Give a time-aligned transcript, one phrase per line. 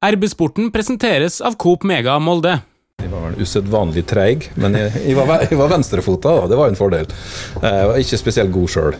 [0.00, 2.54] RB-sporten presenteres av Coop Mega Molde.
[3.00, 6.46] Jeg var usedvanlig treig, men jeg, jeg var, jeg var venstrefota, da.
[6.48, 7.04] Det var en fordel.
[7.60, 8.96] Eh, Jeg var ikke spesielt god sjøl.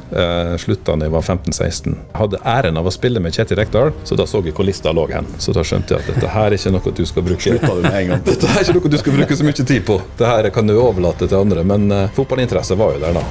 [0.60, 1.96] Slutta da jeg var 15-16.
[2.21, 5.06] Hadde æren av å spille med Kjetil Rekdal, så da så jeg hvor lista lå
[5.08, 5.28] hen.
[5.40, 7.56] Så da skjønte jeg at dette her er ikke noe du skal bruke?
[8.28, 10.03] Dette her er ikke noe du skal bruke så mye tid på.
[10.21, 13.24] Dette kan du overlate til andre, men uh, fotballinteresse var jo der da.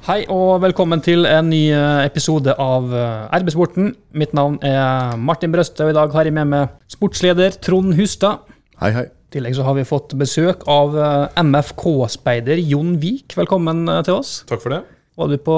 [0.00, 3.90] Hei og velkommen til en ny eh, episode av eh, RB-sporten.
[4.16, 8.46] Mitt navn er Martin Brøste, og i dag har jeg med meg sportsleder Trond Hustad.
[8.80, 9.02] Hei, hei.
[9.10, 13.36] I tillegg så har vi fått besøk av eh, MFK-speider Jon Vik.
[13.36, 14.38] Velkommen til oss.
[14.48, 14.80] Takk for det.
[15.20, 15.56] Var du på,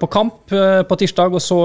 [0.00, 1.60] på kamp på tirsdag og så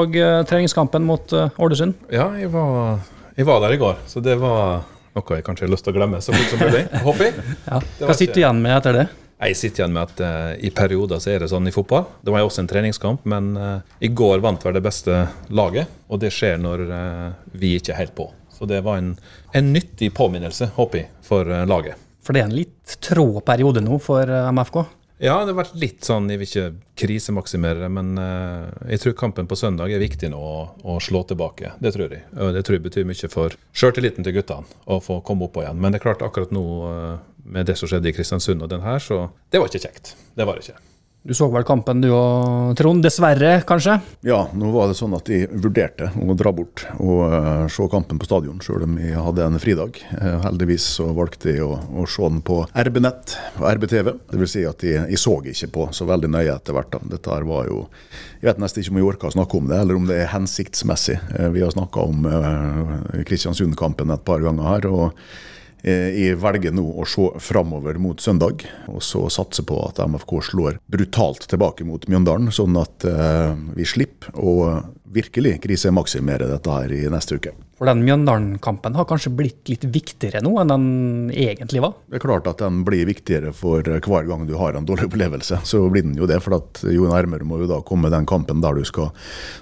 [0.45, 1.95] treningskampen mot Ålesund?
[2.13, 2.99] Ja, jeg var,
[3.39, 4.83] jeg var der i går, så det var
[5.17, 6.83] noe jeg kanskje har lyst til å glemme så fort som mulig.
[7.07, 7.47] Håper jeg.
[7.65, 7.81] Ja.
[8.03, 9.07] Hva sitter du igjen med etter det?
[9.39, 12.03] Jeg sitter igjen med at uh, i perioder så er det sånn i fotball.
[12.19, 15.21] Det var jo også en treningskamp, men uh, i går vant vel det beste
[15.55, 15.87] laget.
[16.11, 18.27] Og det skjer når uh, vi ikke er helt på.
[18.51, 19.13] Så det var en,
[19.55, 21.95] en nyttig påminnelse, håper jeg, for laget.
[22.19, 24.81] For det er en litt trå periode nå for MFK.
[25.23, 28.13] Ja, det har vært litt sånn, jeg vil ikke krisemaksimere men
[28.87, 31.73] jeg tror kampen på søndag er viktig nå å, å slå tilbake.
[31.79, 32.27] Det tror jeg.
[32.35, 35.79] Og det tror jeg betyr mye for sjøltilliten til guttene å få komme oppå igjen.
[35.79, 36.65] Men det er klart, akkurat nå
[37.49, 40.15] med det som skjedde i Kristiansund og den her, så det var ikke kjekt.
[40.37, 40.79] Det var det ikke.
[41.19, 43.03] Du så vel kampen du og Trond?
[43.03, 43.97] Dessverre, kanskje?
[44.23, 48.21] Ja, nå var det sånn at jeg vurderte å dra bort og uh, se kampen
[48.21, 49.99] på stadion, sjøl om jeg hadde en fridag.
[50.13, 54.13] Uh, heldigvis så valgte jeg å, å se den på RB-nett og RB-TV.
[54.31, 56.95] Det vil si at jeg, jeg så ikke på så veldig nøye etter hvert.
[56.95, 57.03] da.
[57.17, 57.83] Dette her var jo
[58.39, 60.33] Jeg vet nesten ikke om jeg orker å snakke om det, eller om det er
[60.37, 61.19] hensiktsmessig.
[61.35, 62.31] Uh, vi har snakka om
[63.27, 64.87] Kristiansund-kampen et par ganger her.
[64.87, 65.19] og
[65.83, 70.79] Jeg velger nå å se framover mot søndag, og så satse på at MFK slår
[70.91, 74.55] brutalt tilbake mot Mjøndalen, sånn at eh, vi slipper å
[75.13, 77.55] virkelig krisemaksimere dette her i neste uke.
[77.79, 80.87] For den Mjøndalen-kampen har kanskje blitt litt viktigere nå enn den
[81.31, 81.93] egentlig var?
[82.11, 85.61] Det er klart at den blir viktigere for hver gang du har en dårlig opplevelse.
[85.63, 88.59] Så blir den jo det, for at jo nærmere må jo da komme den kampen
[88.59, 89.13] der du skal,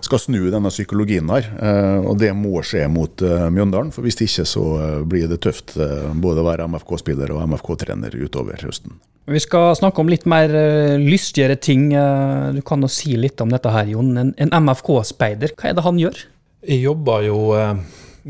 [0.02, 1.46] skal snu denne psykologien her.
[1.62, 5.44] Eh, og det må skje mot eh, Mjøndalen, for hvis ikke så eh, blir det
[5.46, 8.98] tøft både å være MFK-spiller og MFK-trener utover høsten.
[9.28, 11.90] Vi skal snakke om litt mer uh, lystigere ting.
[11.92, 14.14] Eh, du kan jo si litt om dette her, Jon.
[14.16, 16.22] En, en MFK-speider, hva er det han gjør?
[16.68, 17.82] Jeg jobber jo eh,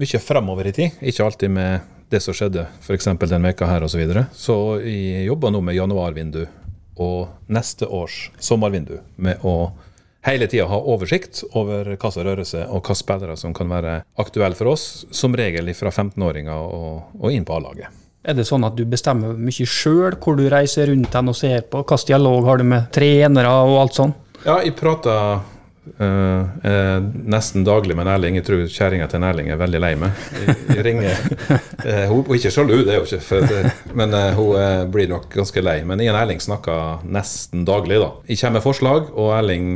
[0.02, 3.12] mye fremover i tid, ikke alltid med det som skjedde f.eks.
[3.30, 3.94] den veka her osv.
[3.94, 4.25] Så, videre.
[4.34, 6.47] så jeg jobber nå med januarvindu
[6.97, 9.69] og neste års sommervindu med å
[10.25, 14.00] hele tida ha oversikt over hva som rører seg, og hva spillere som kan være
[14.18, 18.06] aktuelle for oss, som regel fra 15-åringer og, og inn på A-laget.
[18.27, 21.61] Er det sånn at du bestemmer mye sjøl hvor du reiser rundt hen og ser
[21.63, 21.79] på?
[21.79, 24.11] Hvilken dialog har du med trenere og alt sånn?
[24.43, 25.39] Ja, jeg prater
[26.00, 27.00] eh, eh,
[27.31, 28.38] nesten daglig med Erling.
[28.40, 30.22] Jeg tror kjerringa til Erling er veldig lei meg.
[30.38, 31.08] Jeg, jeg ringer
[31.90, 34.84] eh, Hun er ikke sjalu, det er hun ikke, at, eh, men eh, hun eh,
[34.94, 35.80] blir nok ganske lei.
[35.88, 38.12] Men jeg og Erling snakker nesten daglig, da.
[38.30, 39.68] Jeg kommer med forslag, og Erling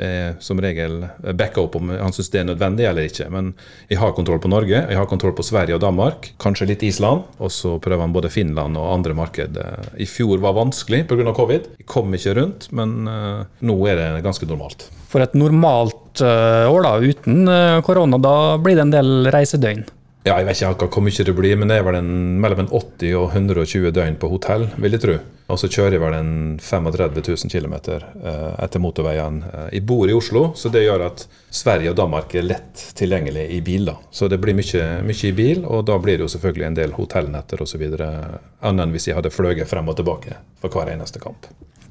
[0.00, 1.02] er som regel
[1.36, 3.30] backer opp om han syns det er nødvendig eller ikke.
[3.32, 3.52] Men
[3.90, 7.26] jeg har kontroll på Norge, jeg har kontroll på Sverige og Danmark, kanskje litt Island.
[7.40, 9.60] Og så prøver han både Finland og andre marked.
[10.00, 11.34] I fjor var vanskelig pga.
[11.36, 11.68] covid.
[11.78, 14.88] Jeg kom ikke rundt, men nå er det ganske normalt.
[15.10, 19.88] For et normalt eh, år da, uten eh, korona, da blir det en del reisedøgn.
[20.20, 22.10] Ja, jeg vet ikke akkurat hvor mye det blir, men det er vel en,
[22.42, 25.14] mellom en 80 og 120 døgn på hotell, vil jeg tro.
[25.50, 29.40] Og så kjører jeg vel en 35 000 km eh, etter motorveien.
[29.48, 33.46] Eh, jeg bor i Oslo, så det gjør at Sverige og Danmark er lett tilgjengelig
[33.56, 33.88] i bil.
[33.88, 33.96] da.
[34.12, 36.94] Så det blir mye, mye i bil, og da blir det jo selvfølgelig en del
[37.00, 37.88] hotellnetter osv.
[37.88, 41.48] Annet enn hvis jeg hadde fløyet frem og tilbake for hver eneste kamp.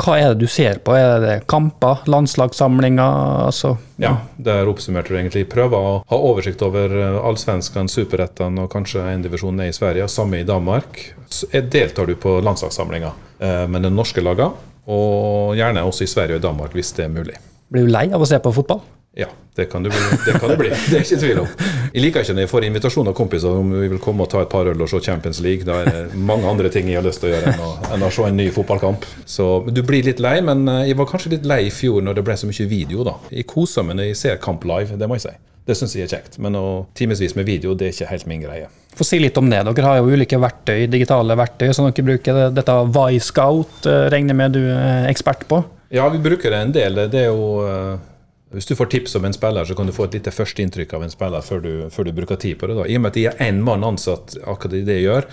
[0.10, 0.96] Hva er det du ser på?
[0.98, 3.44] Er det kamper, landslagssamlinger?
[3.46, 5.44] Altså, Ja, der oppsummerte du egentlig.
[5.52, 10.08] Prøver å ha oversikt over eh, allsvenskene, superettene og kanskje en divisjon ned i Sverige,
[10.10, 10.98] samme i Danmark.
[11.30, 14.58] Så eh, deltar du på landslagssamlinga eh, med de norske lagene,
[14.90, 17.38] og gjerne også i Sverige og Danmark hvis det er mulig.
[17.70, 18.82] blir du lei av å se på fotball?
[19.20, 19.92] Ja, det kan bli.
[20.26, 20.70] Det, kan det, bli.
[20.70, 21.48] det er ikke tvil om.
[21.92, 24.46] Jeg liker ikke når jeg får invitasjon av kompiser om vi vil komme og ta
[24.46, 25.68] et par øl og se Champions League.
[25.68, 28.06] Da er det mange andre ting jeg har lyst til å gjøre enn å, enn
[28.08, 29.08] å se en ny fotballkamp.
[29.28, 32.20] Så du blir litt lei, men eh, jeg var kanskje litt lei i fjor når
[32.20, 33.04] det ble så mye video.
[33.08, 33.18] da.
[33.34, 35.36] Jeg koser meg når jeg ser kamp live, det må jeg si.
[35.68, 36.40] Det syns jeg er kjekt.
[36.42, 36.68] Men å
[36.98, 38.70] timevis med video, det er ikke helt min greie.
[38.96, 39.60] Få si litt om det.
[39.68, 42.46] Dere har jo ulike verktøy, digitale verktøy som dere bruker.
[42.56, 42.78] Dette
[43.18, 45.62] Y-Scout eh, regner jeg med du er ekspert på?
[45.94, 47.04] Ja, vi bruker det en del.
[47.10, 48.09] Det er jo eh,
[48.50, 51.04] Hvis du får tips om en spiller, så kan du få et lite førsteinntrykk av
[51.06, 52.80] en spiller før du, før du bruker tid på det.
[52.80, 52.88] da.
[52.90, 55.28] I og med at jeg er én mann ansatt akkurat i det jeg gjør,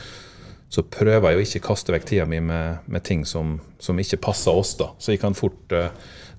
[0.68, 4.20] så prøver jeg å ikke kaste vekk tida mi med, med ting som, som ikke
[4.28, 4.74] passer oss.
[4.76, 4.90] da.
[4.98, 5.88] Så jeg kan fort uh,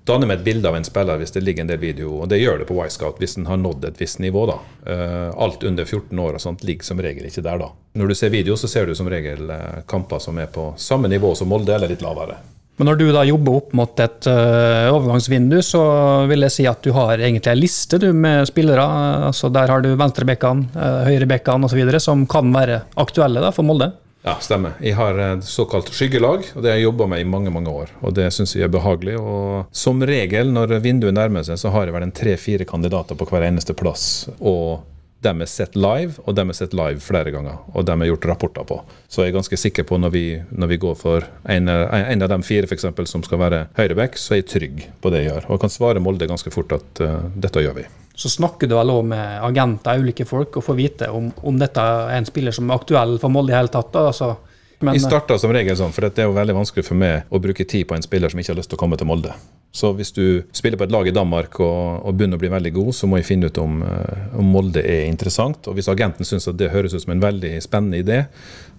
[0.06, 2.38] danne meg et bilde av en spiller hvis det ligger en del video, og det
[2.38, 4.44] gjør det på Y-Scout hvis den har nådd et visst nivå.
[4.52, 4.60] da.
[4.86, 7.72] Uh, alt under 14 år og sånt ligger som regel ikke der da.
[7.98, 11.10] Når du ser video, så ser du som regel uh, kamper som er på samme
[11.10, 12.38] nivå som Molde, eller litt lavere.
[12.78, 15.82] Men når du da jobber opp mot et uh, overgangsvindu, så
[16.30, 18.84] vil jeg si at du har egentlig en liste du, med spillere.
[19.28, 21.98] altså Der har du venstrebekkene, uh, høyrebekkene osv.
[22.02, 23.90] som kan være aktuelle da, for Molde.
[24.26, 24.74] Ja, stemmer.
[24.82, 27.90] Jeg har et såkalt skyggelag, og det har jeg jobba med i mange mange år.
[28.02, 29.16] Og det syns jeg er behagelig.
[29.18, 33.28] Og som regel når vinduet nærmer seg, så har jeg vel en tre-fire kandidater på
[33.30, 34.28] hver eneste plass.
[34.38, 34.84] Og
[35.24, 37.58] dem er sett live, og dem er sett live flere ganger.
[37.74, 38.78] Og dem er gjort rapporter på.
[39.10, 40.24] Så jeg er ganske sikker på når vi,
[40.54, 44.18] når vi går for en, en av de fire for eksempel, som skal være høyreback,
[44.20, 45.48] så er jeg trygg på det jeg gjør.
[45.48, 47.88] Og jeg kan svare Molde ganske fort at uh, dette gjør vi.
[48.18, 51.82] Så snakker du vel òg med agenter, ulike folk, og får vite om, om, dette
[51.82, 53.90] er en spiller som er aktuell for Molde i hele tatt?
[53.94, 54.36] da, altså
[54.80, 57.40] men, jeg starta som regel sånn, for det er jo veldig vanskelig for meg å
[57.42, 59.34] bruke tid på en spiller som ikke har lyst til å komme til Molde.
[59.74, 62.72] Så hvis du spiller på et lag i Danmark og, og begynner å bli veldig
[62.78, 65.68] god, så må jeg finne ut om, eh, om Molde er interessant.
[65.68, 68.22] Og hvis agenten syns at det høres ut som en veldig spennende idé,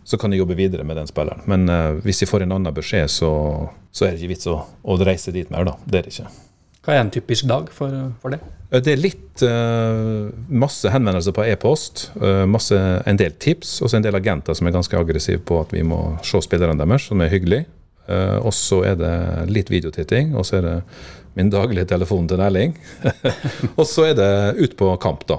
[0.10, 1.44] så kan jeg jobbe videre med den spilleren.
[1.46, 3.32] Men uh, hvis jeg får en annen beskjed, så,
[3.94, 5.76] så er det ikke vits å, å, reise dit mer, da.
[5.86, 6.32] Det er det ikke.
[6.90, 8.40] Hva er en typisk dag for, for det?
[8.74, 14.18] Det er litt uh, masse henvendelser på e-post, uh, en del tips, og en del
[14.18, 17.60] agenter som er ganske aggressive på at vi må se spillerne deres, som er hyggelig.
[18.10, 19.14] Uh, og så er det
[19.54, 20.76] litt videotitting, og så er det
[21.38, 22.74] min daglige telefon til Erling.
[23.80, 25.38] og så er det ut på kamp, da.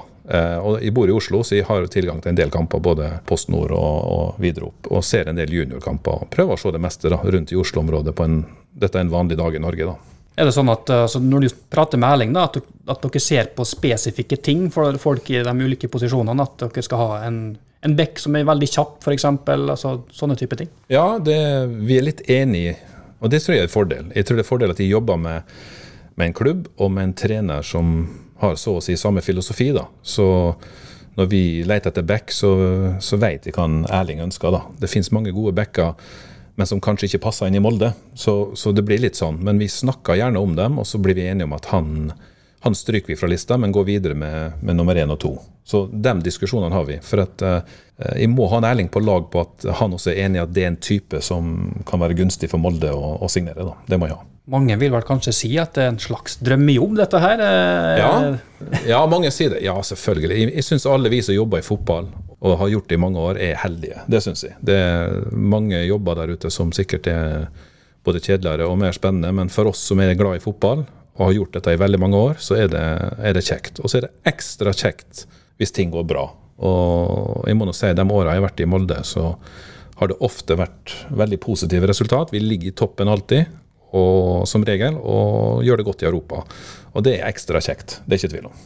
[0.63, 3.49] Og Jeg bor i Oslo, så jeg har tilgang til en del kamper, både Post
[3.51, 4.87] Nord og, og videre opp.
[4.87, 6.29] Og ser en del juniorkamper.
[6.31, 8.39] Prøver å se det meste da, rundt i Oslo-området på en
[8.71, 10.10] Dette er en vanlig dag i Norge, da.
[10.39, 13.49] Er det sånn at altså, Når du prater med Erling, da, at, at, dere ser
[13.55, 16.47] på spesifikke ting for folk i de ulike posisjonene?
[16.47, 17.43] At dere skal ha en
[17.81, 19.23] en bekk som er veldig kjapp, f.eks.
[19.25, 20.67] Altså, sånne type ting?
[20.93, 21.33] Ja, det,
[21.81, 22.75] vi er litt enige
[23.21, 24.09] og det tror jeg er en fordel.
[24.17, 25.57] Jeg tror det er en fordel at de jobber med,
[26.15, 27.91] med, en klubb og med en trener som
[28.41, 29.69] har så å si samme filosofi.
[29.75, 29.85] da.
[30.01, 30.25] Så
[31.19, 32.51] når vi leter etter back, så,
[33.03, 34.53] så vet vi hva Erling ønsker.
[34.53, 34.63] da.
[34.81, 35.93] Det finnes mange gode backer,
[36.55, 37.93] men som kanskje ikke passer inn i Molde.
[38.13, 39.39] Så, så, det blir litt sånn.
[39.43, 42.11] Men vi snakker gjerne om dem, og så blir vi enige om at han
[42.61, 45.31] han stryker vi fra lista, men går videre med, med nummer én og to.
[45.65, 46.99] Så de diskusjonene har vi.
[47.01, 47.63] For at uh,
[48.13, 50.53] jeg må ha en Erling på lag på at han også er enig i at
[50.53, 53.65] det er en type som kan være gunstig for Molde å, å signere.
[53.65, 53.73] Da.
[53.89, 54.30] Det må jeg ha.
[54.51, 57.41] Mange vil vel kanskje si at det er en slags drømmejobb, dette her?
[57.45, 58.11] Eh, ja,
[58.89, 59.61] ja mange sier det.
[59.63, 60.37] Ja, selvfølgelig.
[60.41, 62.09] Jeg, jeg syns alle vi som jobber i fotball
[62.41, 64.01] og har gjort det i mange år, er heldige.
[64.11, 64.57] Det syns jeg.
[64.65, 67.45] Det er mange jobber der ute som sikkert er
[68.03, 70.83] både kjedeligere og mer spennende, men for oss som er glad i fotball,
[71.19, 72.85] og har gjort dette i veldig mange år, så er det,
[73.21, 73.81] er det kjekt.
[73.83, 75.25] Og så er det ekstra kjekt
[75.61, 76.25] hvis ting går bra.
[76.65, 79.35] Og jeg må nå si, de åra jeg har vært i Molde, så
[80.01, 82.33] har det ofte vært veldig positive resultat.
[82.33, 83.51] Vi ligger i toppen alltid,
[83.91, 86.43] og, som regel, og gjør det godt i Europa.
[86.95, 87.99] Og det er ekstra kjekt.
[88.05, 88.61] Det er ikke tvil om.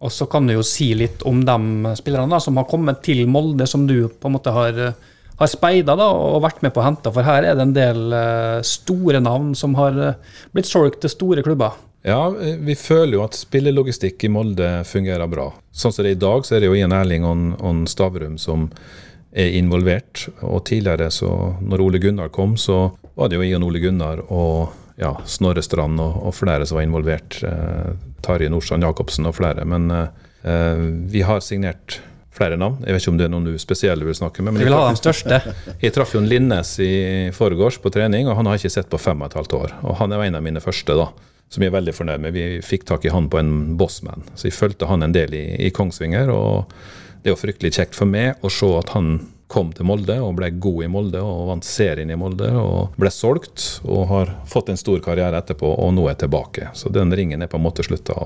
[0.00, 3.26] Og så kan du jo si litt om de spillerne da, som har kommet til
[3.28, 4.78] Molde, som du på en måte har,
[5.36, 7.12] har speida og vært med på å hente.
[7.12, 11.12] For her er det en del uh, store navn som har uh, blitt solgt til
[11.12, 11.76] store klubber.
[12.00, 15.50] Ja, vi føler jo at spillelogistikk i Molde fungerer bra.
[15.68, 18.38] Sånn som det er i dag, så er det jo Ian Erling og, og Stavrum
[18.40, 18.70] som
[19.32, 20.26] er involvert.
[20.40, 21.30] Og tidligere, så
[21.60, 26.00] når Ole Gunnar kom, så var det jo Ion Ole Gunnar og ja, Snorre Strand
[26.02, 27.40] og, og, flere som var involvert.
[27.46, 27.92] Eh,
[28.24, 29.64] Tarjei Nordstrand Jacobsen og flere.
[29.64, 32.00] Men eh, vi har signert
[32.34, 32.82] flere navn.
[32.84, 34.54] Jeg vet ikke om det er noen du spesielle vil snakke med.
[34.54, 35.40] Men jeg, vil ha den største.
[35.84, 36.92] jeg traff Jon Linnes i
[37.36, 39.74] forgårs på trening, og han har ikke sett på fem og et halvt år.
[39.82, 41.10] Og han er en av mine første, da
[41.50, 42.34] som jeg er veldig fornøyd med.
[42.36, 45.44] Vi fikk tak i han på en bossman, så jeg fulgte han en del i,
[45.66, 46.30] i Kongsvinger.
[46.30, 46.70] og
[47.20, 49.18] Det er jo fryktelig kjekt for meg å se at han
[49.50, 53.10] kom til Molde og ble god i Molde og vant serien i Molde og ble
[53.12, 56.70] solgt og har fått en stor karriere etterpå og nå er tilbake.
[56.72, 58.16] Så den ringen er på en måte slutta.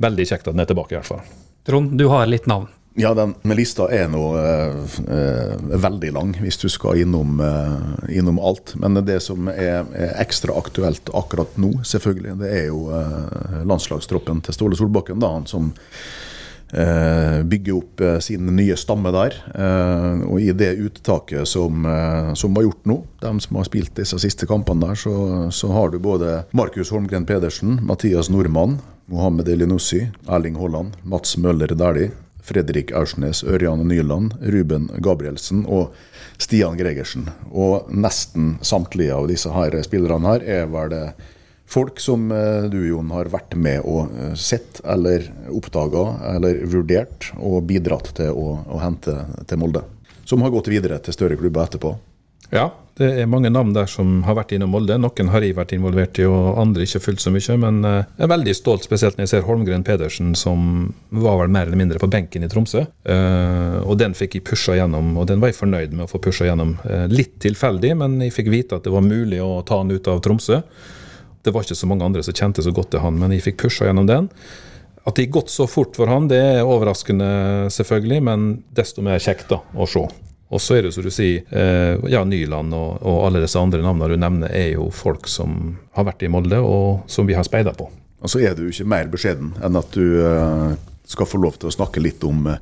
[0.00, 1.24] Veldig kjekt at den er tilbake, i hvert fall.
[1.68, 2.70] Trond, du har litt navn.
[2.98, 8.16] Ja, den med lista er nå eh, eh, veldig lang, hvis du skal innom, eh,
[8.18, 8.72] innom alt.
[8.80, 14.42] Men det som er, er, ekstra aktuelt akkurat nå, selvfølgelig, det er jo eh, landslagstroppen
[14.46, 15.20] til Ståle Solbakken.
[15.22, 15.70] da, han som
[16.72, 19.36] eh, bygger opp eh, sin nye stamme der.
[20.26, 21.84] og i det uttaket som,
[22.34, 25.14] som, var gjort nå, de som har spilt disse siste kampene der, så,
[25.52, 28.78] så har du både Markus Holmgren Pedersen, Mathias Nordmann,
[29.10, 32.12] Mohammed Elinossi, Erling Haaland, Mats Møller Dæhlie.
[32.50, 35.94] Fredrik Aursnes, Ørjan Nyland, Ruben Gabrielsen og
[36.40, 37.28] Stian Gregersen.
[37.52, 41.04] Og nesten samtlige av disse her spillerne her er vel det
[41.70, 47.30] folk som eh, du, Jon, har vært med og eh, sett eller oppdaga eller vurdert
[47.38, 49.84] og bidratt til å, å hente til Molde.
[50.26, 51.96] Som har gått videre til større klubber etterpå.
[52.50, 54.96] Ja, Det er mange navn der som har vært innom Molde.
[54.98, 57.56] Noen har jeg vært involvert i, og andre ikke fullt så mye.
[57.62, 61.54] Men eh, jeg er veldig stolt, spesielt når jeg ser Holmgren Pedersen, som var vel
[61.54, 62.84] mer eller mindre på benken i Tromsø.
[63.86, 66.50] Og den fikk jeg pusha gjennom, og den var jeg fornøyd med å få pusha
[66.50, 66.74] gjennom.
[67.14, 70.20] Litt tilfeldig, men jeg fikk vite at det var mulig å ta han ut av
[70.26, 70.60] Tromsø.
[71.42, 73.62] Det var ikke så mange andre som kjente så godt til han, men jeg fikk
[73.64, 74.28] pusha gjennom den.
[75.08, 77.30] At det gikk gått så fort for han, det er overraskende,
[77.72, 80.04] selvfølgelig, men desto mer kjekt da, å se.
[80.50, 83.80] Og så er det som du sier, eh, ja, Nyland og, og, alle disse andre
[83.84, 87.46] navnene du nevner, er jo folk som har vært i Molde, og som vi har
[87.46, 87.86] speida på.
[88.20, 90.74] Og så er du ikke mer beskjeden enn at du uh,
[91.08, 92.58] skal få lov til å snakke litt om uh,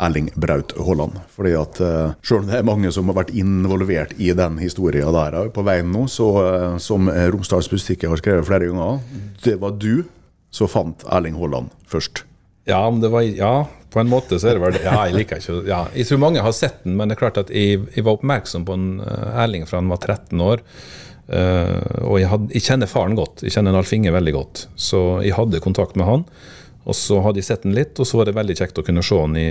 [0.00, 1.18] Erling Braut Haaland.
[1.34, 5.12] Fordi at uh, Selv om det er mange som har vært involvert i den historien
[5.14, 9.02] der på veien nå, så uh, som Romsdals Bustikke har skrevet flere ganger,
[9.44, 10.06] det var du
[10.50, 12.24] som fant Erling Haaland først.
[12.68, 13.54] Ja, det var, ja,
[13.90, 14.82] på en måte så er det vel det.
[14.86, 17.40] Ja, jeg liker ikke ja, Jeg tror mange har sett den, men det er klart
[17.40, 20.64] at jeg, jeg var oppmerksom på en Erling fra han var 13 år.
[21.30, 23.44] Uh, og jeg, had, jeg, kjenner faren godt.
[23.46, 24.64] Jeg kjenner Alf Inge veldig godt.
[24.74, 26.24] Så jeg hadde kontakt med han.
[26.88, 29.02] Og så hadde jeg sett den litt, og så var det veldig kjekt å kunne
[29.04, 29.48] se den i,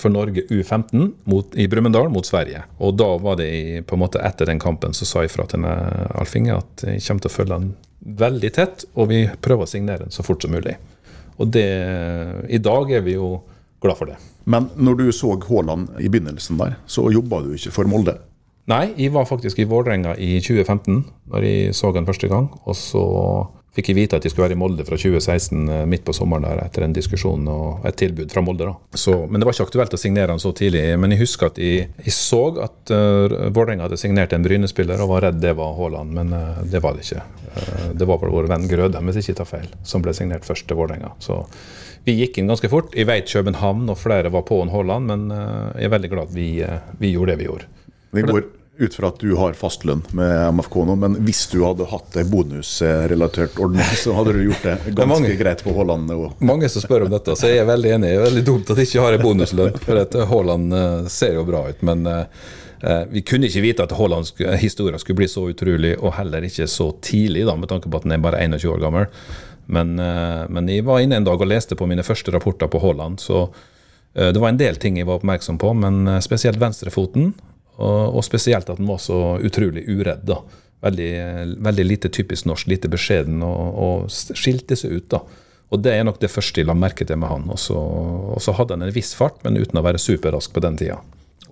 [0.00, 2.62] for Norge U15 mot, i Brumunddal mot Sverige.
[2.80, 5.44] Og da var det i, på en måte etter den kampen så sa jeg fra
[5.50, 7.70] til Alf Inge at jeg kommer til å følge den
[8.24, 10.78] veldig tett, og vi prøver å signere den så fort som mulig.
[11.40, 11.68] Og det,
[12.48, 13.34] i dag er vi jo
[13.84, 14.16] glad for det.
[14.50, 18.16] Men når du så Haaland i begynnelsen der, så jobba du ikke for Molde?
[18.70, 21.00] Nei, jeg var faktisk i Vålerenga i 2015,
[21.32, 22.50] da jeg så den første gang.
[22.64, 23.04] Og så
[23.76, 26.46] fikk jeg vite at jeg skulle være i Molde fra 2016 eh, midt på sommeren
[26.46, 28.66] der etter en diskusjon og et tilbud fra Molde.
[28.66, 28.98] da.
[28.98, 30.82] Så, men det var ikke aktuelt å signere han så tidlig.
[31.00, 35.12] Men jeg husker at jeg, jeg så at uh, Vålerenga hadde signert en Bryne-spiller og
[35.14, 37.24] var redd det var Haaland, men uh, det var det ikke.
[37.54, 40.48] Uh, det var vel vår venn Grøde, hvis jeg ikke tar feil, som ble signert
[40.48, 41.14] først til Vålerenga.
[41.22, 41.44] Så
[42.06, 42.94] vi gikk inn ganske fort.
[42.96, 46.32] Jeg vet København og flere var på en Haaland, men uh, jeg er veldig glad
[46.32, 46.50] at vi,
[46.98, 47.70] vi gjorde det vi gjorde.
[48.10, 48.48] Vi går
[48.80, 52.24] ut fra at du har fastlønn med MFK nå, men hvis du hadde hatt ei
[52.28, 56.14] bonusrelatert ordning, så hadde du gjort det ganske mange, greit på Haaland?
[56.16, 56.40] Og...
[56.44, 58.14] Mange som spør om dette, så jeg er veldig enig.
[58.14, 61.46] Det er veldig dumt at jeg ikke har ei bonuslønn, for Haaland eh, ser jo
[61.48, 61.86] bra ut.
[61.86, 62.10] men
[63.12, 64.30] vi kunne ikke vite at Haalands
[64.62, 68.06] historie skulle bli så utrolig, og heller ikke så tidlig, da, med tanke på at
[68.06, 69.10] han er bare 21 år gammel.
[69.70, 72.80] Men, eh, men, jeg var inne en dag og leste på mine første rapporter på
[72.82, 73.44] Haaland, så
[74.14, 77.32] eh, det var en del ting jeg var oppmerksom på, men eh, spesielt venstrefoten.
[77.80, 80.26] Og, spesielt at han var så utrolig uredd.
[80.28, 80.40] da.
[80.80, 81.12] Veldig,
[81.60, 85.08] veldig lite typisk norsk, lite beskjeden, og, og, skilte seg ut.
[85.12, 85.22] da.
[85.70, 87.48] Og Det er nok det første jeg la merke til med han.
[87.52, 90.62] Og så, og så hadde han en viss fart, men uten å være superrask på
[90.64, 91.00] den tida.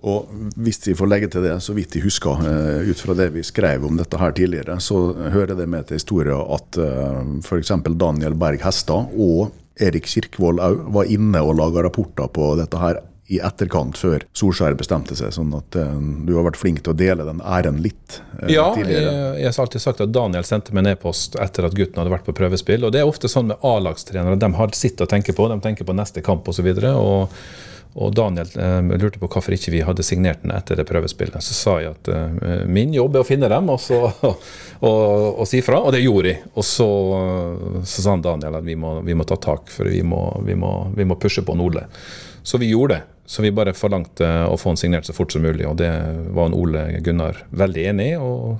[0.07, 3.29] Og hvis vi får legge til det, så vidt jeg husker, uh, ut fra det
[3.35, 7.73] vi skrev om dette her tidligere, så hører det med til historien at eh, f.eks.
[7.99, 13.01] Daniel Berg Hestad og Erik Kirkvold òg var inne og laga rapporter på dette her
[13.29, 15.31] i etterkant, før Solskjær bestemte seg.
[15.35, 15.95] Sånn at uh,
[16.25, 19.05] du har vært flink til å dele den æren litt uh, ja, tidligere.
[19.05, 22.01] Ja, jeg, jeg, har alltid sagt at Daniel sendte meg en e-post etter at gutten
[22.01, 22.87] hadde vært på prøvespill.
[22.87, 24.39] Og det er ofte sånn med A-lagstrenere.
[24.41, 25.49] De har sitt å tenke på.
[25.51, 26.71] De tenker på neste kamp osv.
[26.73, 27.35] Og, og
[27.97, 31.41] og Daniel eh, lurte på hvorfor ikke vi hadde signert den etter det prøvespillet.
[31.41, 34.99] Så sa jeg at eh, min jobb er å finne dem og, så, og,
[35.33, 36.43] og, si fra, og det gjorde jeg.
[36.53, 36.89] Og så,
[37.81, 40.57] så sa han Daniel at vi må, vi må ta tak, for vi må, vi
[40.59, 41.87] må, vi må pushe på Nordle.
[42.45, 43.18] Så vi gjorde det.
[43.29, 45.91] Så vi bare forlangte å få han signert så fort som mulig, og det
[46.33, 48.17] var en Ole Gunnar veldig enig i.
[48.17, 48.57] og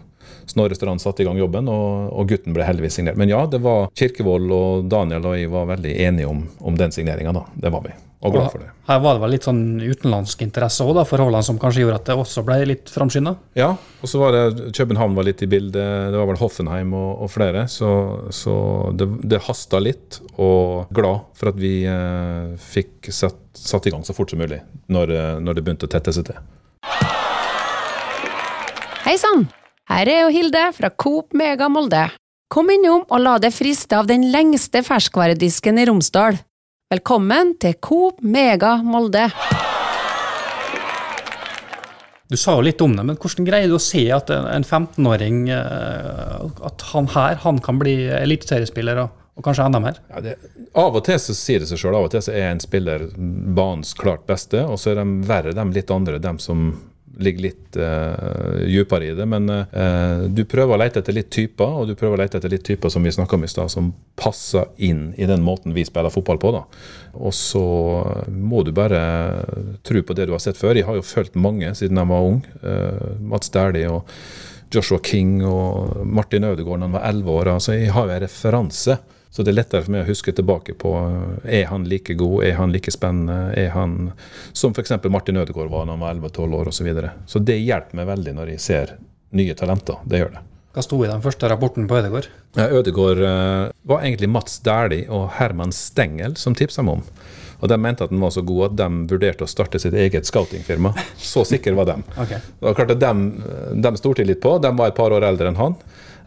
[0.49, 3.17] Snorre Strand satte i gang jobben, og, og, gutten ble heldigvis signert.
[3.17, 6.93] Men ja, det var Kirkevold og Daniel og jeg var veldig enige om, om den
[6.93, 7.47] signeringa, da.
[7.65, 8.69] Det var vi og glad for det.
[8.89, 12.09] Her var det vel litt sånn utenlandsk interesse òg, for Haaland, som kanskje gjorde at
[12.09, 13.31] det også ble litt framskynda?
[13.55, 17.23] Ja, og så var det København var litt i bildet, det var vel Hoffenheim og,
[17.23, 17.63] og flere.
[17.71, 17.91] Så,
[18.35, 18.55] så
[18.99, 24.03] det, det hasta litt, og glad for at vi eh, fikk satt, satt, i gang
[24.03, 24.59] så fort som mulig
[24.91, 26.43] når, eh, når det begynte å tette seg til.
[29.07, 29.47] Hei sann!
[29.89, 32.03] Her er jo Hilde fra Coop Mega Molde.
[32.51, 36.38] Kom innom og la deg friste av den lengste ferskvaredisken i Romsdal.
[36.89, 39.27] Velkommen til Coop Mega Molde.
[42.25, 45.43] Du sa jo litt om det, men hvordan greier du å se at en 15-åring
[45.53, 50.00] eh, at han her han kan bli eliteseriespiller, og, og, kanskje enda mer?
[50.10, 50.34] Ja, det,
[50.74, 52.00] av og til så sier det seg sjøl.
[52.00, 55.53] Av og til så er en spiller banens klart beste, og så er de verre,
[55.53, 56.72] de litt andre, de som
[57.19, 59.25] ligger litt uh, dypere i det.
[59.29, 62.53] Men uh, du prøver å lete etter litt typer, og du prøver å lete etter
[62.53, 65.85] litt typer som vi snakka om i stad, som passer inn i den måten vi
[65.88, 66.53] spiller fotball på.
[66.55, 66.63] da.
[67.19, 67.63] Og så
[68.31, 69.01] må du bare
[69.88, 70.77] tro på det du har sett før.
[70.79, 72.41] Jeg har jo fulgt mange siden jeg var ung.
[72.63, 74.07] Uh, Mats Dæhlie og
[74.73, 77.53] Joshua King og Martin Ødegaard da han var elleve år.
[77.55, 78.99] altså Jeg har jo en referanse.
[79.29, 80.91] Så det er lettere for meg å huske tilbake på
[81.45, 84.12] er han like god, er han like spennende, er han
[84.57, 84.95] som f.eks.
[85.05, 86.79] Martin Ødegaard var da han var 11-12 år osv.
[86.79, 87.12] Så, videre.
[87.29, 88.95] så det hjelper meg veldig når jeg ser
[89.38, 90.01] nye talenter.
[90.09, 90.45] Det gjør det.
[90.74, 92.29] Hva sto i den første rapporten på Ødegård?
[92.57, 97.05] Ja, Ødegård eh, var egentlig Mats Dæhlie og Herman Stengel som tipsa meg om.
[97.59, 100.29] Og De mente at den var så god at de vurderte å starte sitt eget
[100.29, 100.93] scoutingfirma.
[101.17, 101.98] Så sikre var de.
[102.24, 102.39] okay.
[102.39, 104.55] Det var klart at de, de stolte litt på.
[104.63, 105.75] De var et par år eldre enn han.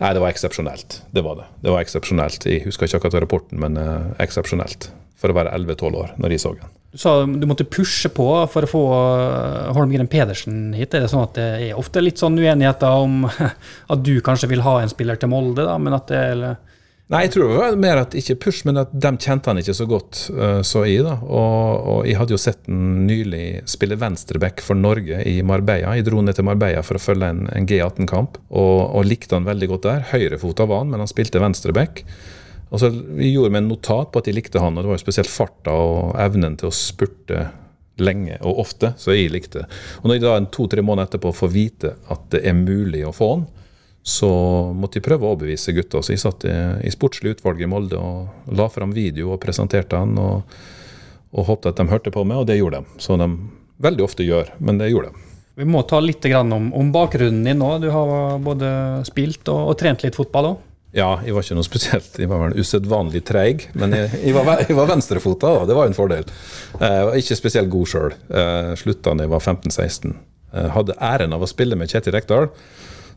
[0.02, 0.98] Nei, det var eksepsjonelt.
[1.14, 1.48] Det var det.
[1.62, 2.46] Det var eksepsjonelt.
[2.50, 4.90] Jeg husker ikke akkurat rapporten, men uh, eksepsjonelt.
[5.22, 6.70] For å være 11-12 år når jeg så den.
[6.92, 10.92] Du sa du måtte pushe på for å få eh, Holmgren Pedersen hit.
[10.92, 13.22] Er det sånn at det er ofte litt sånn uenigheter om
[13.94, 16.42] at du kanskje vil ha en spiller til Molde, da, men at det er
[17.12, 19.74] Nei, jeg tror det var mer at ikke push, men at de kjente han ikke
[19.76, 21.02] så godt uh, så jeg.
[21.04, 21.18] da.
[21.20, 25.92] Og, og, jeg hadde jo sett han nylig spille venstreback for Norge i Marbella.
[25.98, 29.48] Jeg dro ned til Marbella for å følge en, en G18-kamp, og, og, likte han
[29.48, 30.06] veldig godt der.
[30.14, 32.00] Høyrefota var han, men han spilte venstreback.
[32.72, 34.96] Og så jeg gjorde meg en notat på at jeg likte han, og det var
[34.96, 37.50] jo spesielt farta og evnen til å spurte
[38.00, 39.66] lenge og ofte, så jeg likte.
[40.00, 43.34] Og når jeg da to-tre måneder etterpå får vite at det er mulig å få
[43.34, 43.50] han,
[44.02, 44.28] så
[44.74, 46.02] måtte jeg prøve å overbevise gutta.
[46.02, 46.54] Så jeg satt i,
[46.86, 50.18] i sportslig utvalg i Molde og la fram video og presenterte den.
[50.18, 50.56] Og,
[51.32, 53.02] og håpte at de hørte på meg, og det gjorde de.
[53.02, 53.28] Som de
[53.82, 55.28] veldig ofte gjør, men det gjorde de.
[55.62, 57.76] Vi må ta litt om, om bakgrunnen din nå.
[57.78, 58.68] Du har både
[59.06, 60.68] spilt og, og trent litt fotball òg.
[60.92, 62.18] Ja, jeg var ikke noe spesielt.
[62.20, 65.64] Jeg var vel usedvanlig treig, men jeg, jeg, var, jeg var venstrefota, da.
[65.70, 66.26] Det var en fordel.
[66.76, 68.16] Eh, jeg var ikke spesielt god sjøl.
[68.28, 70.12] Eh, slutta da jeg var 15-16.
[70.52, 72.50] Eh, hadde æren av å spille med Kjetil Rekdal.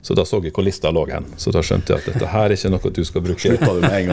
[0.05, 1.25] Så da så jeg hvor lista lå hen.
[1.41, 3.41] Så da skjønte jeg at dette her er ikke noe du skal bruke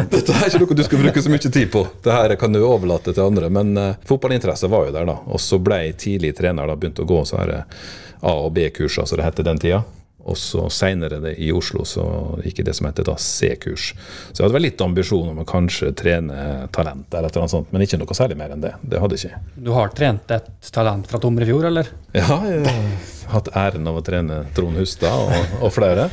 [0.14, 1.82] Dette er ikke noe du skal bruke så mye tid på.
[2.06, 3.50] Det her kan du overlate til andre.
[3.52, 5.18] Men uh, fotballinteresse var jo der, da.
[5.28, 6.64] Og så ble jeg tidlig trener.
[6.64, 9.82] da Begynte å gå så her A- og B-kurser, som det het den tida.
[10.22, 12.04] Og så seinere i Oslo så
[12.44, 13.88] gikk jeg det som heter C-kurs.
[14.30, 17.54] Så jeg hadde vel litt ambisjon om å kanskje trene talent, eller et eller annet
[17.56, 18.74] sånt, men ikke noe særlig mer enn det.
[18.82, 19.56] Det hadde jeg ikke.
[19.66, 21.90] Du har trent et talent fra Tomrefjord, eller?
[22.14, 26.08] Ja, jeg har hatt æren av å trene Trond Hustad og, og flere.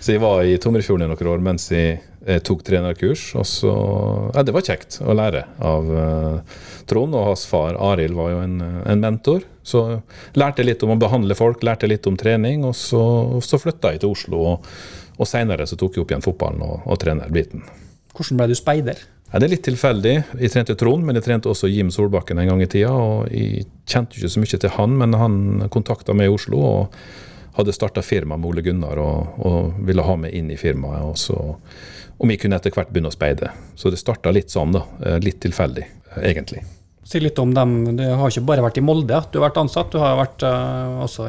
[0.00, 3.30] Så jeg var i Tomrefjorden i noen år mens jeg, jeg tok trenerkurs.
[3.38, 3.72] Og så
[4.34, 6.58] Ja, det var kjekt å lære av uh,
[6.90, 9.44] Trond, og hans far Arild var jo en, en, mentor.
[9.62, 9.84] Så
[10.38, 13.02] lærte litt om å behandle folk, lærte litt om trening, og så,
[13.44, 14.42] så flytta jeg til Oslo.
[14.54, 14.74] Og,
[15.20, 17.64] og seinere så tok jeg opp igjen fotballen og, og trenerbiten.
[18.16, 19.00] Hvordan ble du speider?
[19.30, 20.14] Ja, det er litt tilfeldig.
[20.42, 22.90] Jeg trente Trond, men jeg trente også Jim Solbakken en gang i tida.
[22.90, 25.36] og Jeg kjente ikke så mye til han, men han
[25.70, 26.64] kontakta meg i Oslo.
[26.66, 27.02] og
[27.52, 31.02] hadde starta firma med Ole Gunnar og, og, ville ha meg inn i firmaet.
[31.02, 31.38] og så
[32.20, 33.48] Om vi kunne etter hvert begynne å speide.
[33.80, 34.84] Så det starta litt sånn, da.
[35.24, 35.86] Litt tilfeldig,
[36.20, 36.60] egentlig.
[37.10, 37.96] Si litt om dem.
[37.96, 40.44] Du har ikke bare vært i Molde at du har vært ansatt, du har vært
[40.46, 41.26] uh, også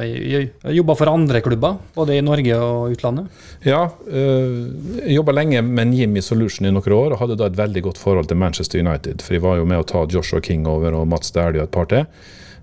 [0.70, 3.40] jobba for andre klubber, både i Norge og utlandet?
[3.66, 7.58] Ja, jeg jobba lenge med en Jimmy Solution i noen år, og hadde da et
[7.58, 9.24] veldig godt forhold til Manchester United.
[9.26, 11.74] For jeg var jo med å ta Joshua King over og Mats Dæhlie og et
[11.74, 12.06] par til.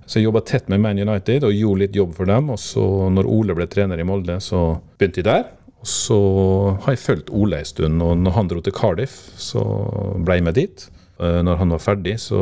[0.10, 2.48] Så jeg jobba tett med Man United og gjorde litt jobb for dem.
[2.50, 5.44] Og så når Ole ble trener i Molde, så begynte jeg der.
[5.80, 6.20] Og så
[6.84, 9.64] har jeg fulgt Ole en stund, og når han dro til Cardiff, så
[10.20, 10.88] ble jeg med dit.
[11.20, 12.40] Når han var ferdig, så,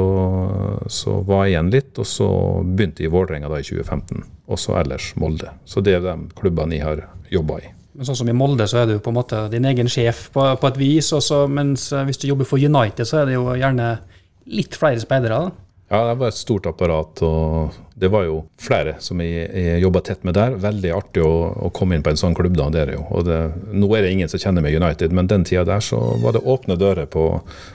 [0.90, 2.28] så var jeg igjen litt, og så
[2.62, 4.26] begynte jeg i Vålerenga i 2015.
[4.48, 5.54] Og så ellers Molde.
[5.66, 7.72] Så det er de klubbene jeg har jobba i.
[7.98, 10.44] Men sånn som I Molde så er du på en måte din egen sjef på,
[10.62, 13.96] på et vis, også, mens hvis du jobber for United, så er det jo gjerne
[14.54, 15.40] litt flere speidere.
[15.90, 20.02] Ja, det var et stort apparat, og det var jo flere som jeg, jeg jobba
[20.04, 20.58] tett med der.
[20.60, 21.30] Veldig artig å,
[21.64, 22.66] å, komme inn på en sånn klubb, da.
[22.74, 23.06] Det er jo.
[23.16, 23.38] Og det,
[23.72, 26.44] nå er det ingen som kjenner meg United, men den tida der så var det
[26.44, 27.24] åpne dører på,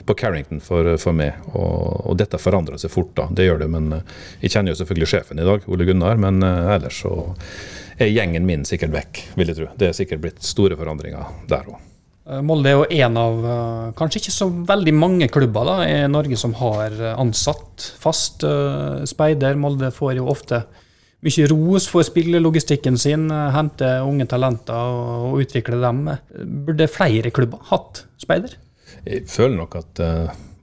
[0.05, 1.39] på Carrington for, for meg.
[1.55, 3.25] Og, og, dette forandrer seg fort, da.
[3.33, 3.69] Det gjør det.
[3.73, 7.15] Men eh, jeg kjenner jo selvfølgelig sjefen i dag, Ole Gunnar, men uh, ellers så
[7.97, 9.71] er gjengen min sikkert vekk, vil jeg tro.
[9.73, 11.81] Det er sikkert blitt store forandringer der òg.
[12.29, 13.41] Eh, Molde er jo en av
[13.99, 18.45] kanskje ikke så veldig mange klubber da, i Norge som har ansatt fast
[19.09, 19.59] speider.
[19.59, 20.63] Molde får jo ofte
[21.23, 24.97] mye ros for spillelogistikken sin, hente unge talenter
[25.29, 26.05] og, utvikle dem.
[26.67, 28.57] Burde flere klubber hatt speider?
[29.07, 30.01] Jeg føler nok at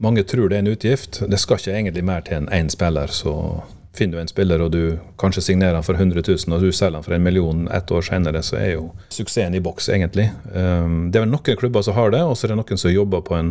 [0.00, 1.22] mange tror det er en utgift.
[1.28, 3.08] Det skal ikke egentlig mer til enn én spiller.
[3.12, 3.32] så
[3.96, 4.82] Finner du en spiller og du
[5.18, 8.04] kanskje signerer han for 100 000 og du selger han for en million ett år
[8.06, 10.28] senere, så er jo suksessen i boks, egentlig.
[10.54, 12.94] Um, det er vel noen klubber som har det, og så er det noen som
[12.94, 13.50] jobber på en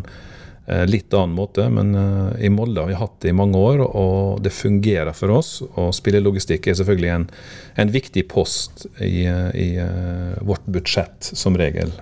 [0.90, 1.66] litt annen måte.
[1.70, 5.34] Men uh, i Molde har vi hatt det i mange år, og det fungerer for
[5.40, 5.52] oss.
[5.70, 7.28] Og spillelogistikk er selvfølgelig en,
[7.84, 9.70] en viktig post i, uh, i
[10.46, 11.94] vårt budsjett, som regel.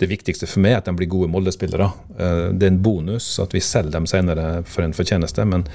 [0.00, 1.90] Det viktigste for meg er at de blir gode Molde-spillere.
[2.16, 5.66] det er en bonus at vi selger dem senere for en fortjeneste, men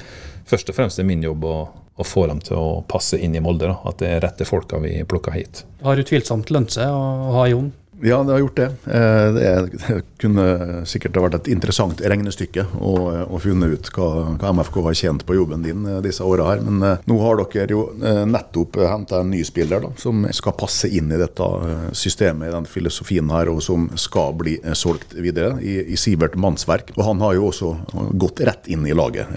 [0.49, 1.57] først og fremst er min jobb å
[1.95, 3.69] å få dem til å passe inn i Molde.
[3.69, 3.77] Da.
[3.87, 5.63] At det er rette folka vi plukker hit.
[5.85, 7.71] Har utvilsomt lønt seg å ha Jon.
[8.03, 8.65] Ja, det har gjort det.
[8.85, 10.45] Eh, det kunne
[10.87, 12.93] sikkert vært et interessant regnestykke å,
[13.31, 16.63] å funne ut hva, hva, MFK har tjent på jobben din eh, disse åra her.
[16.65, 17.85] Men eh, nå har dere jo
[18.27, 21.47] nettopp henta en ny spiller da, som skal passe inn i dette
[21.95, 26.91] systemet, i den filosofien her, og som skal bli solgt videre, i, i Sivert Mannsverk.
[26.97, 27.71] Og han har jo også
[28.19, 29.31] gått rett inn i laget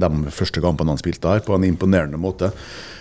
[0.00, 2.50] de første kampene han spilte her, på en imponerende måte.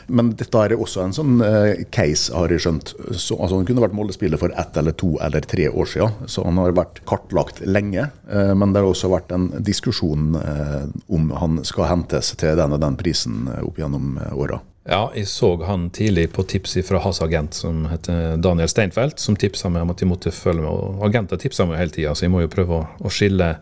[0.08, 2.94] Men dette er også en sånn eh, case, har jeg skjønt.
[3.12, 6.46] Så, altså, han kunne vært Molde-spiller for ett eller to eller tre år siden, så
[6.48, 8.10] han har vært kartlagt lenge.
[8.30, 12.76] Eh, men det har også vært en diskusjon eh, om han skal hentes til den
[12.76, 14.60] og den prisen opp gjennom åra.
[14.84, 19.38] Ja, jeg så han tidlig på tips fra hans agent, som heter Daniel Steinfeld, som
[19.40, 20.68] tipsa meg om at jeg måtte følge med.
[20.68, 23.54] Og agenter tipsa meg hele tida, så jeg må jo prøve å, å skille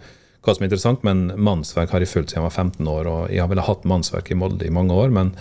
[0.42, 1.06] hva som er interessant.
[1.06, 3.86] Men mannsverk har jeg fulgt siden jeg var 15 år, og jeg har vel hatt
[3.86, 5.14] mannsverk i Molde i mange år.
[5.14, 5.36] men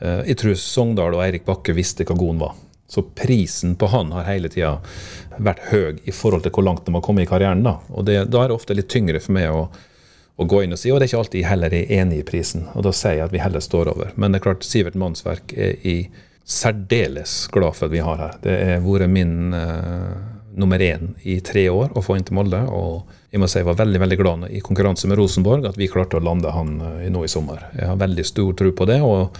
[0.00, 2.54] jeg tror Sogndal og Eirik Bakke visste hva god han var.
[2.90, 4.80] Så prisen på han har hele tida
[5.38, 7.62] vært høy i forhold til hvor langt de har kommet i karrieren.
[7.62, 9.68] Da Og det, da er det ofte litt tyngre for meg å,
[10.34, 12.26] å, gå inn og si, og det er ikke alltid jeg heller er enig i
[12.26, 12.66] prisen.
[12.74, 14.10] Og da sier jeg at vi heller står over.
[14.16, 15.96] Men det er klart, Sivert Mannsverk er i
[16.42, 18.36] særdeles glad for at vi har her.
[18.42, 20.18] Det har vært min uh,
[20.58, 22.64] nummer én i tre år å få inn til Molde.
[22.66, 25.86] og jeg må si jeg var veldig veldig glad i konkurranse med Rosenborg at vi
[25.86, 27.68] klarte å lande han uh, nå i sommer.
[27.78, 28.98] Jeg har veldig stor tro på det.
[28.98, 29.38] og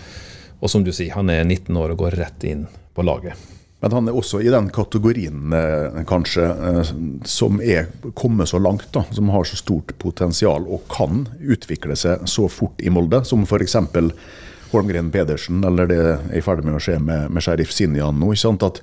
[0.61, 3.38] og som du sier, han er 19 år og går rett inn på laget.
[3.81, 6.90] Men han er også i den kategorien eh, kanskje eh,
[7.25, 12.27] som er kommet så langt, da, som har så stort potensial og kan utvikle seg
[12.29, 13.79] så fort i Molde, som f.eks.
[14.70, 18.29] Holmgren Pedersen, eller det er i ferd med å skje med, med Sheriff Sinjan nå.
[18.35, 18.83] ikke sant, at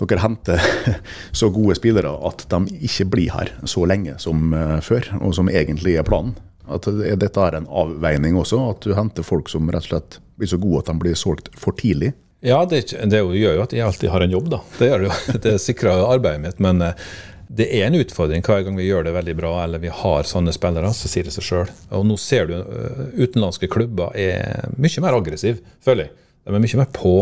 [0.00, 0.64] dere henter
[1.42, 5.52] så gode spillere at de ikke blir her så lenge som uh, før, og som
[5.52, 6.32] egentlig er planen.
[6.70, 10.50] At dette er en avveining også, at du henter folk som rett og slett blir
[10.50, 12.14] så gode at de blir solgt for tidlig.
[12.40, 14.62] Ja, det, det, gjør jo at jeg alltid har en jobb, da.
[14.78, 15.16] Det gjør det jo.
[15.44, 16.62] Det sikrer arbeidet mitt.
[16.64, 17.10] Men eh,
[17.50, 20.54] det er en utfordring hver gang vi gjør det veldig bra, eller vi har sånne
[20.54, 21.70] spillere, så sier det seg sjøl.
[21.98, 26.14] Og nå ser du uh, utenlandske klubber er mye mer aggressive, føler jeg.
[26.46, 27.14] De er mye mer på.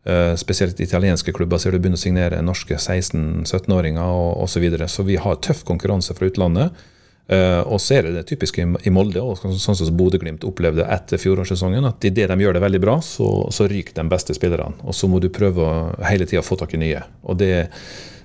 [0.00, 4.56] Uh, spesielt italienske klubber ser du begynner å signere norske 16-17-åringer og osv.
[4.56, 4.90] Så, videre.
[4.90, 6.82] så vi har tøff konkurranse fra utlandet.
[7.30, 11.20] Uh, og så er det det typiske i Molde, og sånn som Bodø-Glimt opplevde etter
[11.22, 14.82] fjorårssesongen, at idet de gjør det veldig bra, så, så ryker de beste spillerne.
[14.82, 17.04] Og så må du prøve å hele tida få tak i nye.
[17.22, 17.52] Og det,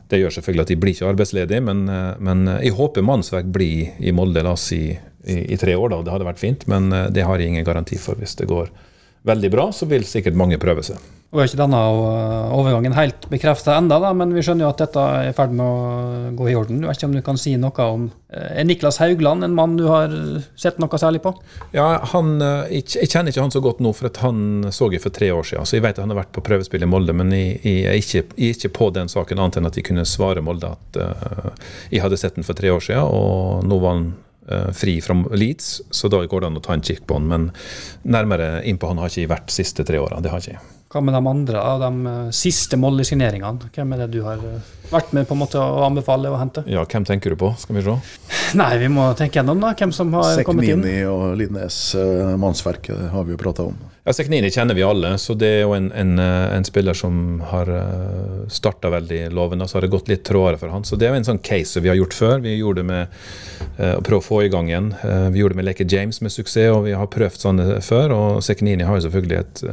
[0.09, 3.93] det, gjør selvfølgelig at de blir ikke arbeidsledige, men, uh, men jeg håper Mannsverk blir
[4.01, 5.93] i Molde la oss si, i, i, tre år.
[5.93, 8.17] da, Det hadde vært fint, men det har jeg ingen garanti for.
[8.17, 8.73] Hvis det går
[9.29, 10.97] veldig bra, så vil sikkert mange prøve seg.
[11.33, 11.79] Og er ikke denne
[12.55, 16.29] overgangen helt bekrefta enda, men vi skjønner jo at dette er i ferd med å
[16.38, 16.77] gå i orden.
[16.79, 19.85] Du vet ikke om du kan si noe om Er Niklas Haugland en mann du
[19.89, 20.11] har
[20.59, 21.33] sett noe særlig på?
[21.75, 25.15] Ja, han, eh, Jeg kjenner ikke han så godt nå, for han så jeg for
[25.15, 25.65] tre år siden.
[25.65, 27.99] Så jeg vet at han har vært på prøvespill i Molde, men jeg, jeg, er,
[27.99, 31.01] ikke, jeg er, ikke, på den saken annet enn at jeg kunne svare Molde at
[31.91, 34.07] jeg hadde sett den for tre år siden, og nå var han
[34.77, 37.27] fri fra Leeds, så da går det an å ta en kikk på han.
[37.31, 37.51] Men
[38.03, 40.21] nærmere innpå han har ikke jeg vært de siste tre åra.
[40.21, 40.74] Det har ikke jeg.
[40.95, 43.67] Hva med de andre av de siste Molly-signeringene?
[43.75, 46.63] Hvem er det du har uh, vært med på en måte å anbefale å hente?
[46.71, 47.49] Ja, Hvem tenker du på?
[47.60, 47.95] Skal vi se.
[48.62, 50.86] Nei, vi må tenke gjennom da, hvem som har Seknini kommet inn.
[50.86, 53.75] Seknini og Lidnes uh, mannsverk har vi jo prata om.
[54.05, 57.75] Ja, Seknini kjenner vi alle, så det er jo en, en, en spiller som har
[58.47, 59.67] starta veldig lovende.
[59.67, 60.88] Så har det gått litt trådere for han.
[60.88, 62.38] Så det er jo en sånn case vi har gjort før.
[62.45, 63.15] Vi gjorde det med
[63.81, 64.93] uh, å prøve å få i gang igjen.
[65.03, 68.15] Uh, vi gjorde det med Leke James med suksess, og vi har prøvd sånne før.
[68.15, 69.65] Og Seknini har jo selvfølgelig et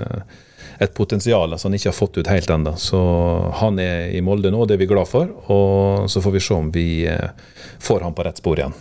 [0.79, 2.75] et potensial som han ikke har fått ut helt ennå.
[2.81, 3.01] Så
[3.61, 5.31] han er i Molde nå, det er vi glad for.
[5.53, 7.33] Og så får vi se om vi eh,
[7.83, 8.77] får han på rett spor igjen.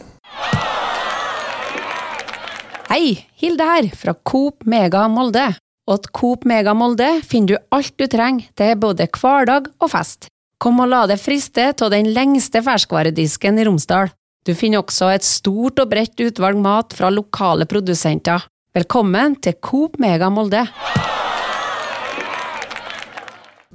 [2.91, 5.47] Hei, Hilde her, fra Coop Mega Molde.
[5.89, 10.27] Og til Coop Mega Molde finner du alt du trenger til både hverdag og fest.
[10.62, 14.12] Kom og la deg friste av den lengste ferskvaredisken i Romsdal.
[14.45, 18.45] Du finner også et stort og bredt utvalg mat fra lokale produsenter.
[18.75, 20.63] Velkommen til Coop Mega Molde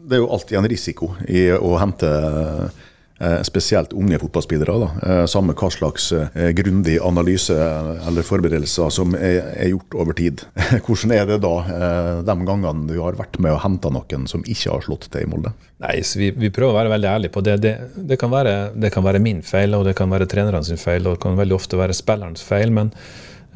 [0.06, 2.08] det er jo alltid en risiko i å hente
[3.18, 4.88] eh, spesielt unge fotballspillere.
[5.02, 10.44] Eh, samme hva slags eh, grundig analyse eller forberedelser som er, gjort over tid.
[10.86, 11.54] Hvordan er det da
[12.26, 15.30] de gangene du har vært med og henta noen som ikke har slått til i
[15.30, 15.54] Molde?
[15.82, 17.58] Nei, vi, vi, prøver å være veldig ærlige på det.
[17.64, 20.80] Det, det, kan være, det, kan være, min feil, og det kan være trenerne sin
[20.80, 22.72] feil, og det kan veldig ofte være spillerens feil.
[22.72, 22.94] men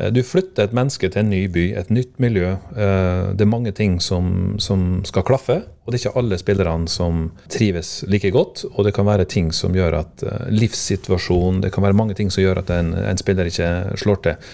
[0.08, 2.54] du flytter et menneske til en ny by, et nytt miljø.
[2.72, 5.58] Eh, det er mange ting som, som, skal klaffe.
[5.84, 8.64] Og det er ikke alle spillerne som trives like godt.
[8.72, 12.30] Og det kan være ting som gjør at eh, livssituasjonen Det kan være mange ting
[12.32, 14.52] som gjør at en, en spiller ikke slår til.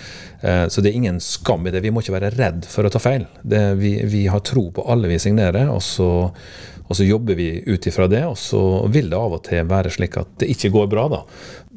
[0.69, 1.81] Så det er ingen skam i det.
[1.83, 3.25] Vi må ikke være redd for å ta feil.
[3.41, 6.11] Det, vi, vi, har tro på alle vi signerer, og så,
[6.87, 8.61] Og så jobber vi ut ifra det, og så
[8.93, 11.23] vil det av og til være slik at det ikke går bra, da.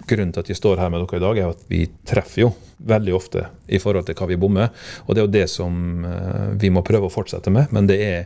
[0.09, 2.51] Grunnen til at vi står her med dere i dag, er at vi treffer jo
[2.89, 4.69] veldig ofte i forhold til hva vi bommer.
[5.07, 7.73] Og det er jo det som eh, vi må prøve å fortsette med.
[7.75, 8.21] Men det er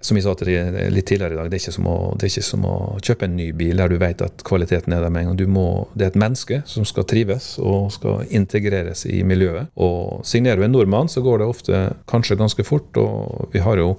[0.00, 2.46] som jeg sa til deg litt tidligere i dag, det er, å, det er ikke
[2.46, 5.34] som å kjøpe en ny bil der du vet at kvaliteten er der med en
[5.34, 5.52] gang.
[5.52, 9.68] Må, det er et menneske som skal trives og skal integreres i miljøet.
[9.76, 12.96] Og signerer du en nordmann, så går det ofte kanskje ganske fort.
[12.96, 13.92] Og vi har jo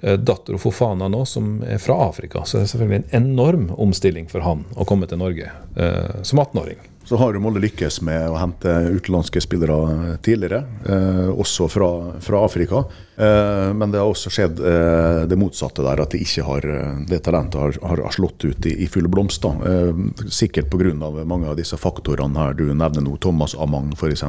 [0.00, 2.44] datter Fofana nå, som er fra Afrika.
[2.44, 6.40] Så det er selvfølgelig en enorm omstilling for han å komme til Norge eh, som
[6.40, 6.80] 18-åring.
[7.10, 11.88] Så har jo Molde lykkes med å hente utenlandske spillere tidligere, eh, også fra,
[12.22, 12.84] fra Afrika.
[13.16, 16.68] Eh, men det har også skjedd eh, det motsatte der, at de ikke har,
[17.10, 19.42] det talentet har, har slått ut i, i full blomst.
[19.42, 19.50] Da.
[19.72, 20.94] Eh, sikkert pga.
[21.24, 24.22] mange av disse faktorene her du nevner nå, Thomas Amang f.eks.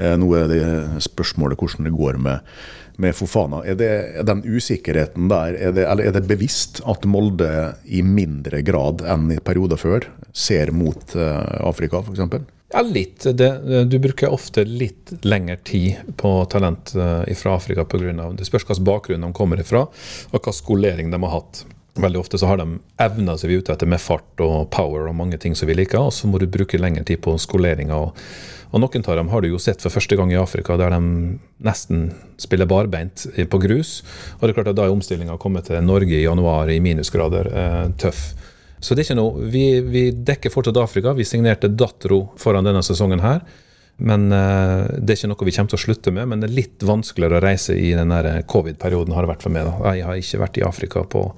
[0.00, 0.64] Eh, nå er det
[1.04, 2.56] spørsmålet hvordan det går med
[3.00, 3.62] med Fofana.
[3.64, 7.52] Er, det, er den usikkerheten der, er det, eller er det bevisst at Molde
[7.84, 12.48] i mindre grad enn i perioder før ser mot uh, Afrika, f.eks.?
[12.72, 13.26] Ja, litt.
[13.36, 13.50] Det,
[13.88, 18.30] du bruker ofte litt lengre tid på talent uh, fra Afrika pga.
[18.38, 21.64] Det spørs hvilken bakgrunn de kommer ifra, og hvilken skolering de har hatt.
[21.92, 25.10] Veldig ofte så har de evner som vi er ute etter med fart og power
[25.10, 27.98] og mange ting som vi liker, og så må du bruke lengre tid på skoleringa.
[28.00, 28.22] Og,
[28.72, 31.02] og noen av dem har du jo sett for første gang i Afrika, der de
[31.60, 32.06] nesten
[32.40, 33.98] spiller barbeint på grus.
[34.38, 36.80] Og det er klart at da er omstillinga kommet komme til Norge i januar i
[36.80, 38.30] minusgrader eh, tøff.
[38.80, 41.12] Så det er ikke noe, vi, vi, dekker fortsatt Afrika.
[41.14, 43.44] Vi signerte Datro foran denne sesongen her.
[44.02, 46.56] Men uh, Det er ikke noe vi kommer til å slutte med, men det er
[46.56, 48.10] litt vanskeligere å reise i den
[48.48, 49.12] covid-perioden.
[49.14, 49.68] har det vært for meg.
[49.68, 49.92] Da.
[49.94, 51.28] Jeg har ikke vært i Afrika på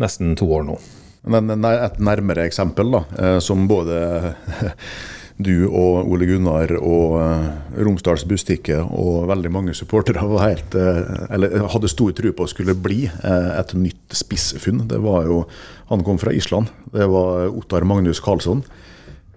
[0.00, 0.80] nesten to år nå.
[1.20, 3.96] Et nærmere eksempel, da, eh, som både
[5.40, 12.14] du og Ole Gunnar og eh, Romsdals Bustikke og veldig mange supportere eh, hadde stor
[12.16, 14.86] tro på skulle bli et nytt spissfunn.
[14.88, 15.44] Det var jo,
[15.92, 16.72] Han kom fra Island.
[16.92, 18.64] Det var Ottar Magnus Karlsson.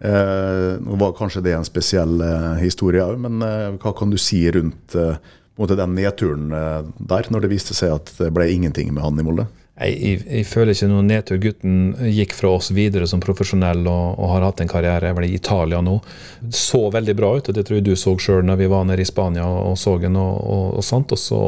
[0.04, 2.20] Nå var kanskje det en spesiell
[2.60, 3.40] historie òg, men
[3.80, 8.50] hva kan du si rundt den nedturen der, når det viste seg at det ble
[8.52, 9.48] ingenting med han i Molde?
[9.84, 11.40] Jeg, jeg, jeg, føler ikke noe nedtur.
[11.42, 11.80] Gutten
[12.14, 15.10] gikk fra oss videre som profesjonell og, og har hatt en karriere.
[15.10, 15.98] Jeg var i Italia nå.
[16.54, 19.04] Så veldig bra ut, og det tror jeg du så sjøl når vi var nede
[19.04, 20.18] i Spania og, og så den.
[20.20, 21.12] Og, og, og, sånt.
[21.16, 21.44] og så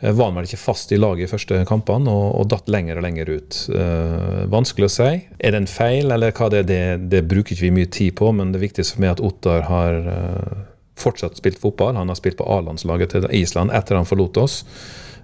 [0.00, 3.00] eh, var han vel ikke fast i laget i første kampene og, og datt lenger
[3.00, 3.62] og lenger ut.
[3.70, 5.10] Uh, vanskelig å si.
[5.38, 6.70] Er det en feil, eller hva det er?
[6.70, 9.26] Det, det bruker ikke vi mye tid på, men det viktigste for meg er at
[9.30, 10.62] Ottar har uh,
[11.00, 11.96] fortsatt spilt fotball.
[11.98, 14.62] Han har spilt på A-landslaget til Island etter han forlot oss.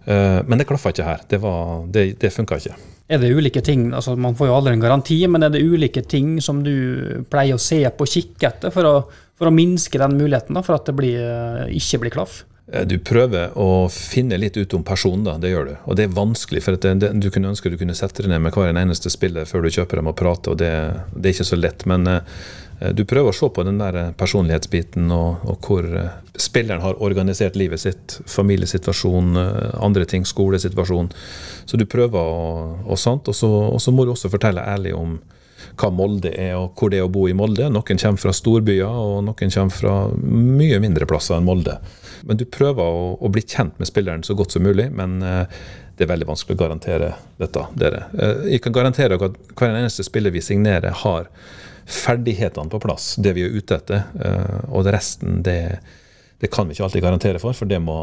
[0.05, 1.25] Eh, men det klaffa ikke her.
[1.29, 2.77] Det, var, det, det funka ikke.
[3.11, 6.05] Er det ulike ting, altså Man får jo aldri en garanti, men er det ulike
[6.07, 8.95] ting som du pleier å se på og kikke etter for å,
[9.39, 12.45] for å minske den muligheten da, for at det blir, eh, ikke blir klaff?
[12.71, 15.37] Eh, du prøver å finne litt ut om personen, da.
[15.43, 15.75] Det gjør du.
[15.91, 16.63] Og det er vanskelig.
[16.65, 19.49] For det, det, du kunne ønske du kunne sette deg ned med hver eneste spiller
[19.49, 20.73] før du kjøper dem og prate, og det,
[21.17, 21.87] det er ikke så lett.
[21.91, 22.07] Men
[22.97, 27.03] du prøver å se på den der eh, personlighetsbiten og, og, hvor eh, spilleren har
[27.05, 28.17] organisert livet sitt.
[28.31, 29.37] Familiesituasjon,
[29.77, 31.11] andre ting, skolesituasjon.
[31.69, 32.47] Så du prøver å,
[32.87, 33.29] og sånt.
[33.29, 35.19] Og så, og så må du også fortelle ærlig om
[35.81, 37.69] hva Molde er, og hvor det er å bo i Molde.
[37.69, 41.77] Noen kommer fra storbyer, og noen kommer fra mye mindre plasser enn Molde.
[42.25, 44.89] Men du prøver å, å bli kjent med spilleren så godt som mulig.
[44.93, 47.63] men det er veldig vanskelig å garantere dette.
[47.77, 48.07] Dere.
[48.49, 51.27] Jeg kan garantere at hver eneste spiller vi signerer, har
[51.91, 54.07] ferdighetene på plass, det vi er ute etter.
[54.21, 55.59] Eh, og det resten, det,
[56.41, 57.99] det kan vi ikke alltid garantere for, for det, må,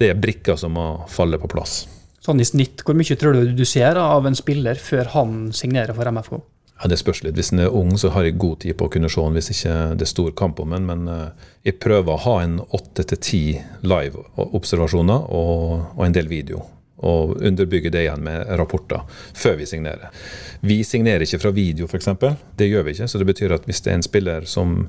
[0.00, 1.82] det er brikker som må falle på plass.
[2.20, 5.96] Sånn i snitt, hvor mye tror du du ser av en spiller før han signerer
[5.96, 6.40] for MFK?
[6.80, 7.36] Ja, Det spørs litt.
[7.36, 9.50] Hvis han er ung, så har jeg god tid på å kunne se han hvis
[9.52, 10.86] ikke det er stor kamp om han.
[10.88, 13.42] Men uh, jeg prøver å ha en åtte til ti
[13.84, 16.64] live-observasjoner og, og, en del video
[17.00, 19.04] og underbygge det igjen med rapporter
[19.36, 20.10] før vi signerer.
[20.60, 22.10] Vi signerer ikke fra video, f.eks.
[22.56, 23.08] Det gjør vi ikke.
[23.08, 24.82] Så det betyr at hvis det er en spiller som,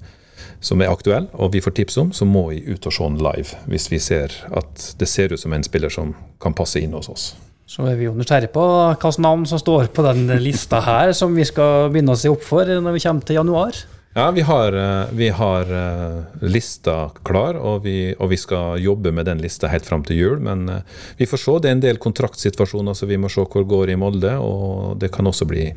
[0.59, 3.21] som er aktuell, og vi får tips om, så må vi ut og se den
[3.23, 3.61] live.
[3.71, 7.09] Hvis vi ser at det ser ut som en spiller som kan passe inn hos
[7.11, 7.31] oss.
[7.71, 11.31] Så er vi jo nysgjerrige på hvilket navn som står på den lista her, som
[11.37, 13.77] vi skal begynne å se opp for når vi kommer til januar.
[14.13, 19.11] Ja, vi har, eh, vi har uh, lista klar, og vi, og vi, skal jobbe
[19.11, 20.41] med den lista helt fram til jul.
[20.43, 20.81] Men uh,
[21.17, 21.53] vi får se.
[21.63, 24.33] Det er en del kontraktsituasjoner så vi må se hvor det går i Molde.
[24.43, 25.69] Og det kan også bli,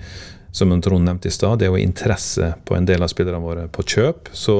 [0.51, 3.69] som Trond nevnte i stad, det er jo interesse på en del av spillerne våre
[3.71, 4.33] på kjøp.
[4.35, 4.57] Så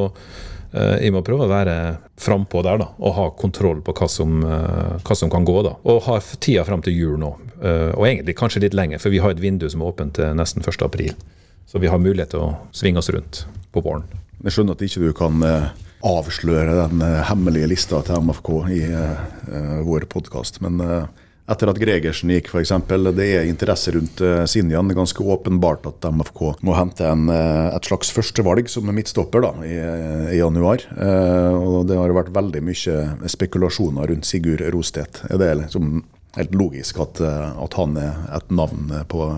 [0.75, 1.75] vi må prøve å være
[2.19, 5.55] frampå der da, og ha kontroll på hva som, hva som, kan gå.
[5.63, 5.77] da.
[5.87, 7.31] Og ha tida fram til jul nå.
[7.95, 10.67] og egentlig kanskje litt lenger, for vi har et vindu som er åpent til nesten
[10.67, 10.83] 1.
[10.83, 11.15] april.
[11.71, 14.07] Så vi har mulighet til å svinge oss rundt på våren.
[14.45, 15.69] Jeg skjønner at ikke du kan eh,
[16.05, 20.83] avsløre den eh, hemmelige lista til MFK i uh, vår podkast, men
[21.45, 22.73] etter at Gregersen gikk, f.eks.
[23.17, 24.89] Det er interesse rundt uh, Sinjan.
[24.89, 29.53] Det er ganske åpenbart at MFK må hente en, et slags førstevalg som midtstopper da,
[29.65, 29.77] i,
[30.37, 30.85] i januar.
[30.93, 35.25] Uh, og Det har vært veldig mye spekulasjoner rundt Sigurd Rostedt.
[35.31, 36.03] Er det liksom
[36.37, 39.29] helt logisk at, at han er et navn på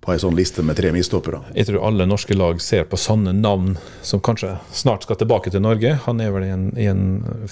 [0.00, 1.42] på ei sånn liste med tre midtstoppere.
[1.52, 3.74] Jeg tror alle norske lag ser på sånne navn
[4.06, 5.92] som kanskje snart skal tilbake til Norge.
[6.06, 7.02] Han er vel i en, i en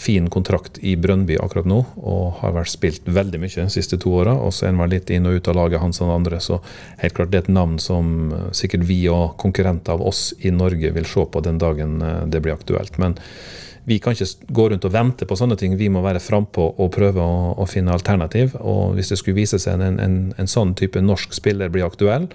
[0.00, 4.14] fin kontrakt i Brønnby akkurat nå, og har vært spilt veldig mye de siste to
[4.22, 4.38] åra.
[4.40, 6.62] Og så er han vel litt inn og ut av laget hans og andre, så
[7.02, 10.54] helt klart det er et navn som eh, sikkert vi og konkurrenter av oss i
[10.54, 12.96] Norge vil se på den dagen eh, det blir aktuelt.
[12.96, 13.20] Men
[13.88, 15.77] vi kan ikke gå rundt og vente på sånne ting.
[15.81, 18.57] Vi må være frampå og prøve å, å, finne alternativ.
[18.61, 22.29] Og hvis det skulle vise seg en, en, en sånn type norsk spiller blir aktuell,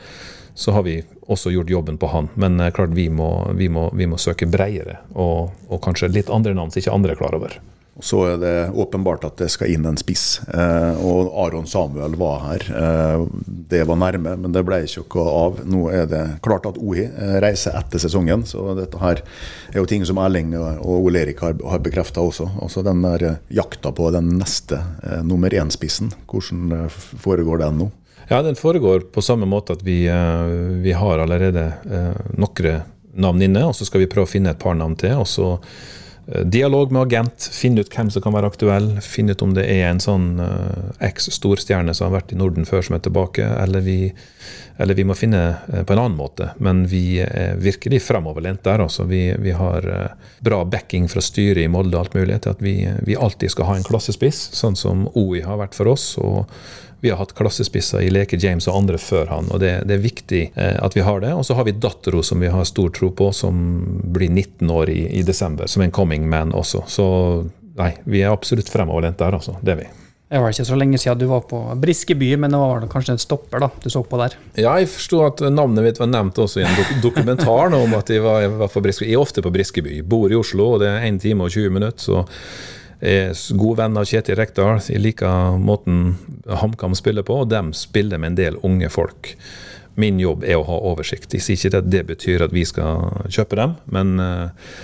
[0.53, 0.99] så har vi
[1.33, 2.29] også gjort jobben på han.
[2.33, 6.33] Men eh, klart vi må, vi må, vi må søke bredere, og, og, kanskje litt
[6.33, 7.57] andre navn som ikke andre er klar over.
[8.01, 10.39] Så er det åpenbart at det skal inn en spiss.
[10.49, 12.63] Eh, og Aron Samuel var her.
[12.79, 13.25] Eh,
[13.69, 15.59] det var nærme, men det ble ikke noe av.
[15.69, 19.21] Nå er det klart at OI eh, reiser etter sesongen, så dette her
[19.69, 22.49] er jo ting som Erling og Ole Erik har, har bekrefta også.
[22.65, 27.83] Altså den der eh, jakta på den neste eh, nummer én-spissen, hvordan eh, foregår den
[27.83, 27.91] nå?
[28.29, 30.07] Ja, Den foregår på samme måte at vi,
[30.81, 31.65] vi har allerede
[32.39, 32.85] noen
[33.19, 35.19] navn inne, og så skal vi prøve å finne et par navn til.
[35.19, 35.57] og så
[36.25, 38.89] dialog med agent, finne ut hvem som kan være aktuell.
[39.03, 42.83] Finne ut om det er en sånn uh, eks-storstjerne som har vært i Norden før,
[42.85, 43.43] som er tilbake.
[43.43, 43.97] Eller vi,
[44.79, 46.53] eller vi må finne uh, på en annen måte.
[46.63, 48.85] Men vi er virkelig framoverlent der.
[48.85, 49.03] Altså.
[49.09, 49.89] Vi, vi har
[50.43, 53.71] bra backing fra styret i Molde og alt mulig til at vi, vi alltid skal
[53.71, 56.13] ha en klassespiss, sånn som OI har vært for oss.
[56.23, 56.47] og
[57.03, 60.03] vi har hatt klassespisser i Leke James og andre før han, og det, det er
[60.05, 61.33] viktig eh, at vi har det.
[61.35, 63.57] Og så har vi dattera som vi har stor tro på, som
[64.15, 66.85] blir 19 år i, i desember, som en coming man også.
[66.87, 67.07] Så
[67.75, 69.57] nei, vi er absolutt fremoverlent der, altså.
[69.59, 69.89] Det er vi.
[70.31, 73.21] Det var ikke så lenge siden du var på Briskeby, men det var kanskje en
[73.21, 74.37] stopper da, du så på der?
[74.55, 78.13] Ja, jeg forsto at navnet mitt var nevnt også i en dok dokumentar om at
[78.15, 79.11] jeg var, jeg var på Briskeby.
[79.11, 79.99] Jeg er ofte på Briskeby.
[80.07, 82.07] Bor i Oslo, og det er 1 time og 20 minutter.
[82.07, 82.23] så
[83.03, 84.79] er god venn av Kjetil Rekdal.
[84.87, 86.15] Jeg liker måten
[86.47, 89.35] HamKam spiller på, og de spiller med en del unge folk.
[89.99, 91.35] Min jobb er å ha oversikt.
[91.35, 94.79] Jeg sier ikke at det betyr at vi skal kjøpe dem, men uh,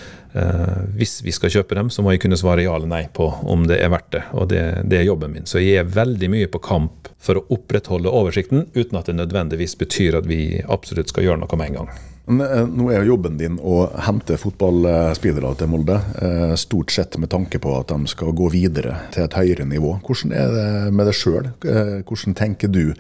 [0.94, 3.66] hvis vi skal kjøpe dem, så må jeg kunne svare ja eller nei på om
[3.70, 4.24] det er verdt det.
[4.38, 5.50] Og det, det, er jobben min.
[5.50, 9.76] Så jeg er veldig mye på kamp for å opprettholde oversikten, uten at det nødvendigvis
[9.80, 11.92] betyr at vi absolutt skal gjøre noe med en gang.
[12.30, 17.32] Eh, nå er jo jobben din å hente fotballspillere til Molde, eh, stort sett med
[17.34, 20.00] tanke på at de skal gå videre til et høyere nivå.
[20.06, 21.50] Hvordan er det med deg sjøl?
[21.66, 22.94] Eh, hvordan tenker du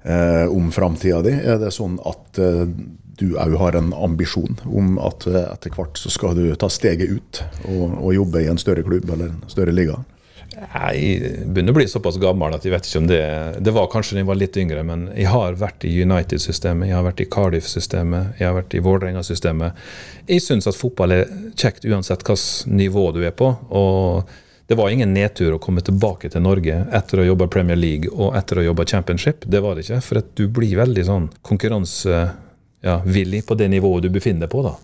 [0.00, 1.28] om framtida di?
[1.28, 6.32] Er det sånn at du òg har en ambisjon om at etter hvert så skal
[6.34, 9.98] du ta steget ut og, og jobbe i en større klubb eller en større liga?
[10.50, 13.22] Jeg begynner å bli såpass gammel at jeg vet ikke om det
[13.62, 16.96] Det var kanskje da jeg var litt yngre, men jeg har vært i United-systemet, jeg
[16.98, 19.70] har vært i Cardiff-systemet, jeg har vært i Vålerenga-systemet.
[20.26, 23.54] Jeg syns at fotball er kjekt uansett hvilket nivå du er på.
[23.70, 24.30] og
[24.70, 28.06] det var ingen nedtur å komme tilbake til Norge etter å ha jobba Premier League
[28.12, 29.42] og etter å ha jobba Championship.
[29.42, 29.98] Det var det ikke.
[30.06, 34.62] For at du blir veldig sånn konkurransevillig ja, på det nivået du befinner deg på.
[34.62, 34.78] da.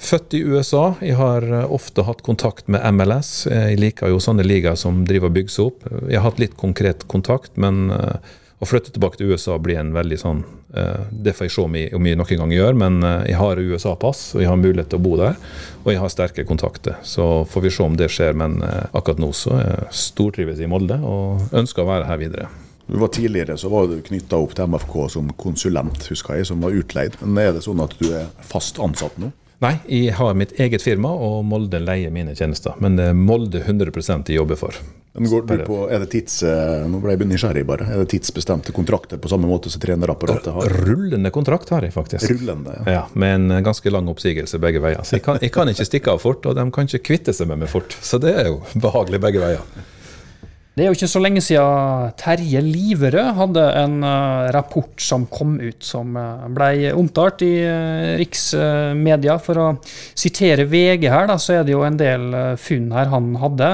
[0.00, 0.94] Født i USA.
[1.04, 3.44] Jeg har eh, ofte hatt kontakt med MLS.
[3.50, 5.82] Jeg liker jo sånne ligaer som driver og bygger seg opp.
[6.08, 9.92] Jeg har hatt litt konkret kontakt, men eh, å flytte tilbake til USA blir en
[9.92, 10.40] veldig sånn
[10.72, 12.96] eh, Det får jeg se om jeg, om jeg noen gang gjør, men
[13.28, 15.36] jeg har USA-pass, og jeg har mulighet til å bo der.
[15.82, 16.96] Og jeg har sterke kontakter.
[17.04, 19.60] Så får vi se om det skjer, men akkurat nå så
[19.92, 22.48] stortrives jeg i Molde og ønsker å være her videre.
[22.88, 26.64] Du var Tidligere så var du knytta opp til MFK som konsulent, husker jeg, som
[26.64, 27.20] var utleid.
[27.20, 29.28] Men er det sånn at du er fast ansatt nå?
[29.60, 32.78] Nei, jeg har mitt eget firma, og Molde leier mine tjenester.
[32.80, 33.92] Men det er Molde 100
[34.30, 34.78] jeg jobber for.
[35.12, 37.88] Men går du på, er det tids, eh, nå ble jeg nysgjerrig bare.
[37.92, 40.76] Er det tidsbestemte kontrakter på samme måte som trenerapparatet har?
[40.86, 42.24] Rullende kontrakt har jeg faktisk.
[42.30, 42.92] Rullende, ja.
[42.94, 45.02] ja med en ganske lang oppsigelse begge veier.
[45.04, 47.50] Så jeg kan, jeg kan ikke stikke av fort, og de kan ikke kvitte seg
[47.50, 47.98] med meg fort.
[48.00, 49.66] Så det er jo behagelig begge veier.
[50.70, 55.56] Det er jo ikke så lenge siden Terje Liverød hadde en uh, rapport som kom
[55.58, 59.34] ut, som uh, ble omtalt i uh, riksmedia.
[59.42, 59.66] For å
[60.14, 62.30] sitere VG her, da, så er det jo en del
[62.62, 63.70] funn her han hadde.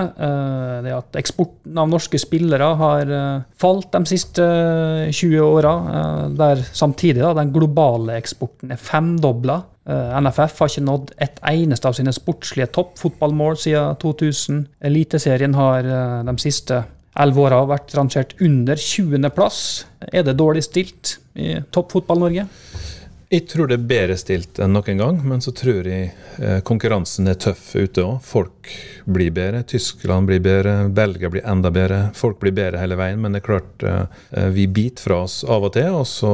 [0.87, 3.13] det at eksporten av norske spillere har
[3.61, 4.47] falt de siste
[5.13, 5.75] 20 åra.
[6.33, 9.61] der samtidig da, den globale eksporten er femdobla.
[9.87, 14.65] NFF har ikke nådd et eneste av sine sportslige toppfotballmål siden 2000.
[14.89, 15.87] Eliteserien har
[16.27, 16.81] de siste
[17.17, 19.61] elleve åra vært rangert under 20.-plass.
[20.13, 22.47] Er det dårlig stilt i toppfotball-Norge?
[23.27, 27.27] Jeg tror det er bedre stilt enn noen gang, men så tror jeg eh, konkurransen
[27.27, 28.21] er tøff ute òg.
[28.23, 28.71] Folk
[29.11, 29.65] blir bedre.
[29.67, 32.05] Tyskland blir bedre, Belgia blir enda bedre.
[32.15, 35.67] Folk blir bedre hele veien, men det er klart eh, vi biter fra oss av
[35.67, 35.91] og til.
[35.99, 36.33] Og så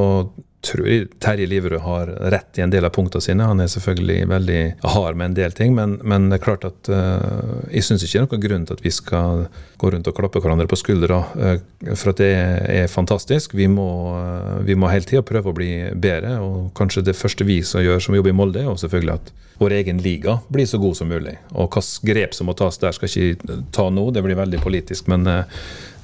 [0.63, 0.87] tror
[1.19, 3.47] Terje Liverød har rett i en del av punktene sine.
[3.49, 4.61] Han er selvfølgelig veldig
[4.95, 8.13] hard med en del ting, men, men det er klart at uh, jeg syns ikke
[8.13, 9.45] det er noen grunn til at vi skal
[9.81, 11.55] gå rundt og klappe hverandre på skuldra uh,
[11.91, 13.57] for at det er, fantastisk.
[13.57, 17.47] Vi må, uh, vi må hele tida prøve å bli bedre, og kanskje det første
[17.47, 20.65] vi som gjør som jobber i Molde, er jo selvfølgelig at vår egen liga blir
[20.67, 21.35] så god som mulig.
[21.51, 25.11] Og hvilke grep som må tas der, skal ikke ta nå, det blir veldig politisk.
[25.11, 25.43] men Eh,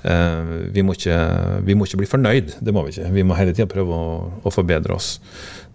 [0.04, 1.18] vi må, ikke,
[1.68, 3.10] vi må, ikke, bli fornøyd, det må vi ikke.
[3.16, 5.18] Vi må hele tida prøve å, å, forbedre oss.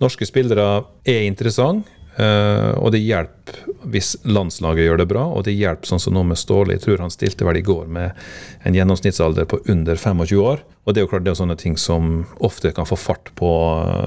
[0.01, 3.61] Norske spillere er interessante, eh, og det hjelper
[3.93, 5.27] hvis landslaget gjør det bra.
[5.29, 6.77] Og det hjelper sånn som nå med Ståle.
[6.77, 8.25] Jeg tror han stilte vel i går med
[8.64, 10.64] en gjennomsnittsalder på under 25 år.
[10.85, 13.53] Og det er jo klart det er sånne ting som ofte kan få fart på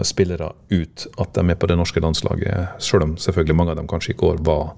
[0.05, 3.81] spillere ut at de er med på det norske landslaget, selv om selvfølgelig mange av
[3.81, 4.73] dem kanskje i går var,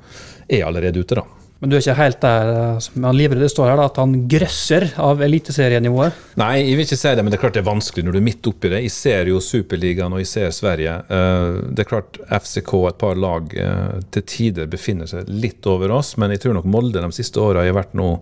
[0.48, 1.20] er allerede ute.
[1.20, 1.39] da.
[1.60, 4.86] Men du er ikke helt der som Livre Det står her da, at han grøsser
[5.03, 6.20] av eliteserienivået?
[6.39, 8.20] Nei, jeg vil ikke si det, men det er klart det er vanskelig når du
[8.22, 8.80] er midt oppi det.
[8.86, 10.93] Jeg ser jo Superligaen og jeg ser Sverige.
[11.12, 15.68] Eh, det er klart FCK og et par lag eh, til tider befinner seg litt
[15.68, 18.14] over oss, men jeg tror nok Molde de siste åra har vært nå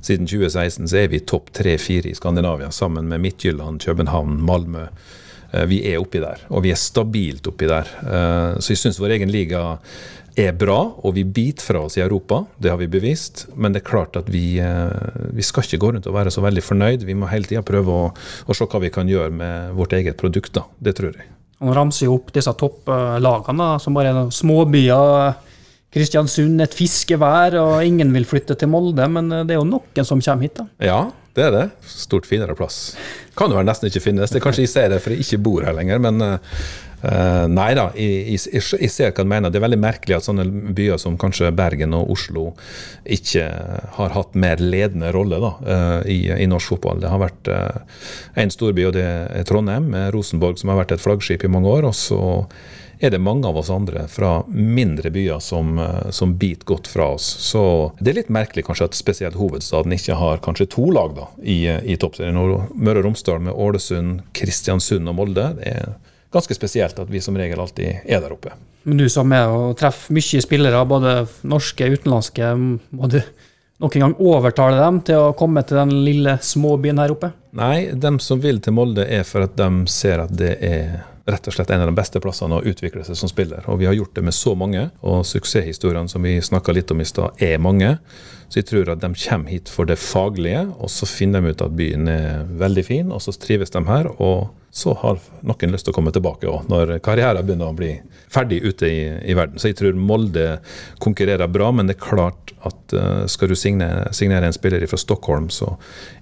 [0.00, 4.86] siden 2016 så er vi topp tre-fire i Skandinavia, sammen med Midtjylland, København, Malmö.
[5.68, 7.90] Vi er oppi der, og vi er stabilt oppi der.
[8.62, 9.64] Så jeg syns vår egen liga
[10.46, 12.44] er bra, og vi biter fra oss i Europa.
[12.60, 13.46] Det har vi bevist.
[13.54, 16.44] Men det er klart at vi, eh, vi skal ikke gå rundt og være så
[16.44, 17.04] veldig fornøyd.
[17.08, 20.18] Vi må hele tida prøve å, å, se hva vi kan gjøre med vårt eget
[20.20, 20.52] produkt.
[20.56, 20.66] Da.
[20.78, 21.28] Det tror jeg.
[21.60, 25.48] Han ramser jo opp disse topplagene som bare er småbyer.
[25.90, 29.08] Kristiansund, et fiskevær, og ingen vil flytte til Molde.
[29.10, 30.68] Men det er jo noen som kommer hit, da.
[30.92, 31.00] Ja,
[31.34, 31.64] det er det.
[31.86, 32.94] Stort finere plass.
[33.38, 34.30] Kan jo være nesten ikke finnes.
[34.30, 36.22] Det er kanskje jeg ser det for jeg ikke bor her lenger, men
[37.04, 39.52] uh, Uh, nei da, jeg, jeg, jeg, ser hva du mener.
[39.52, 40.44] Det er veldig merkelig at sånne
[40.76, 42.50] byer som kanskje Bergen og Oslo
[43.08, 43.46] ikke
[43.96, 47.00] har hatt mer ledende rolle da, uh, i, i, norsk fotball.
[47.02, 48.02] Det har vært uh,
[48.40, 51.72] en storby, og det er Trondheim, med Rosenborg, som har vært et flaggskip i mange
[51.72, 51.88] år.
[51.90, 52.20] og så
[53.00, 55.78] er det mange av oss andre fra mindre byer som,
[56.12, 57.24] som biter godt fra oss.
[57.40, 57.62] Så
[57.96, 61.62] det er litt merkelig kanskje at spesielt hovedstaden ikke har kanskje to lag da, i,
[61.64, 62.36] i toppserien.
[62.36, 65.46] Møre og Romsdal med Ålesund, Kristiansund og Molde.
[65.62, 65.96] det er
[66.32, 68.54] ganske spesielt at vi som regel alltid er der oppe.
[68.88, 71.14] Men du som er og treffer mye spillere, både
[71.48, 73.20] norske og utenlandske, må du
[73.80, 77.32] noen gang overtale dem til å komme til den lille småbyen her oppe?
[77.56, 81.00] Nei, dem som vil til Molde er for at de ser at det er
[81.30, 83.64] rett og slett en av de beste plassene å utvikle seg som spiller.
[83.70, 87.02] Og vi har gjort det med så mange, og suksesshistoriene som vi snakka litt om
[87.02, 87.96] i stad, er mange.
[88.50, 91.62] Så jeg tror at de kommer hit for det faglige, og så finner de ut
[91.62, 94.10] at byen er veldig fin, og så trives de her.
[94.18, 97.90] og så har noen lyst til å komme tilbake òg, når karrieren begynner å bli
[98.30, 99.58] ferdig ute i, i, verden.
[99.58, 100.60] Så jeg tror Molde
[101.02, 105.00] konkurrerer bra, men det er klart at uh, skal du signere, signere, en spiller fra
[105.00, 105.72] Stockholm, så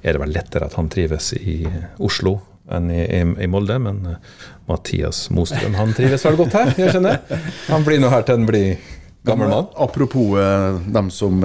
[0.01, 1.61] er det vel lettere at han trives i
[2.01, 2.39] Oslo
[2.72, 3.76] enn i, i, i Molde.
[3.85, 7.20] Men uh, Mathias Mostrøm han trives vel godt her, jeg skjønner.
[7.68, 9.66] Han blir nå her til han blir gammel mann.
[9.76, 11.42] Apropos uh, dem som,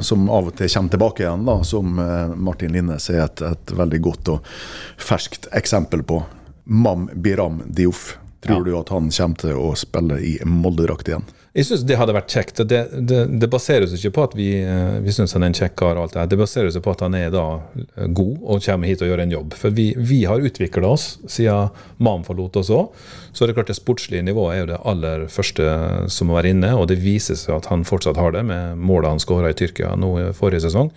[0.00, 2.00] som, av og til kommer tilbake igjen, da, som
[2.36, 4.50] Martin Linnes er et, et veldig godt og
[5.00, 6.22] ferskt eksempel på.
[6.64, 8.16] Mam Biram Dioff.
[8.42, 8.64] Tror ja.
[8.64, 11.26] du at han kommer til å spille i Molde-drakt igjen?
[11.52, 12.62] Jeg syns det hadde vært kjekt.
[12.64, 15.56] Det, det, det baserer seg ikke på at vi, eh, vi syns han er en
[15.58, 15.98] kjekk kar.
[15.98, 17.44] og alt Det Det baserer seg på at han er da
[17.76, 19.56] eh, god og kommer hit og gjør en jobb.
[19.60, 21.68] For vi, vi har utvikla oss siden
[22.00, 22.96] mannen forlot oss òg.
[23.36, 25.68] Så det er klart det sportslige nivået er jo det aller første
[26.12, 29.12] som må være inne, og det viser seg at han fortsatt har det, med målet
[29.12, 30.88] han skåra i Tyrkia nå i forrige sesong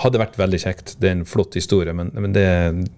[0.00, 0.94] hadde vært veldig kjekt.
[1.00, 2.46] Det er en flott historie, men, men det,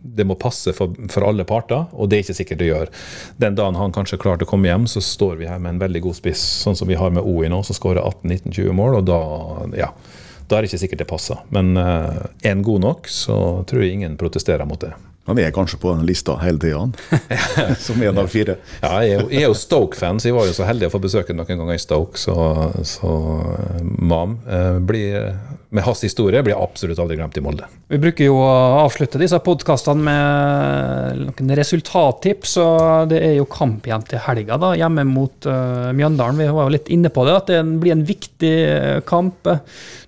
[0.02, 2.92] det, må passe for, for, alle parter, og det er ikke sikkert det gjør.
[3.42, 6.04] Den dagen han kanskje klarte å komme hjem, så står vi her med en veldig
[6.08, 9.22] god spiss, sånn som vi har med OI nå, som skårer 18-19-20 mål, og da,
[9.78, 9.90] ja,
[10.48, 11.42] da er det ikke sikkert det passer.
[11.54, 13.38] Men uh, er en god nok, så
[13.68, 14.92] tror jeg ingen protesterer mot det.
[15.24, 16.82] Han er kanskje på den lista hele tida,
[17.86, 18.58] som en av fire.
[18.82, 21.36] ja, jeg er jo, jo Stoke-fan, så jeg var jo så heldig å få besøke
[21.36, 22.20] noen ganger i Stoke.
[22.20, 22.34] Så,
[22.84, 23.12] så
[23.48, 25.32] uh, Mam uh, blir
[25.68, 27.66] med hans historie blir absolutt aldri glemt i Molde.
[27.88, 28.50] Vi bruker jo å
[28.82, 32.56] avslutte disse podkastene med noen resultattips.
[32.62, 36.40] og Det er jo kamp igjen til helga, da, hjemme mot uh, Mjøndalen.
[36.40, 38.54] Vi var jo litt inne på det, at det blir en viktig
[39.08, 39.50] kamp.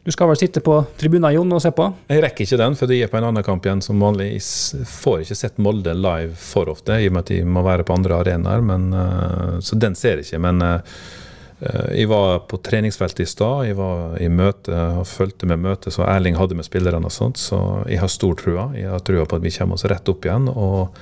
[0.07, 1.91] Du skal vel sitte på tribunen Jon, og se på?
[2.13, 4.33] Jeg rekker ikke den, for de er på en annen kamp igjen som vanlig.
[4.39, 7.87] Jeg får ikke sett Molde live for ofte, i og med at de må være
[7.87, 8.65] på andre arenaer.
[8.67, 10.45] Uh, så den ser jeg ikke.
[10.47, 11.26] men uh, Eh,
[11.57, 16.05] Jeg var på treningsfeltet i stad, jeg var i møte og fulgte med møtet som
[16.05, 18.67] Erling hadde med spillerne og sånt, så jeg har stor trua.
[18.77, 20.51] Jeg har trua på at vi kommer oss rett opp igjen.
[20.53, 20.93] og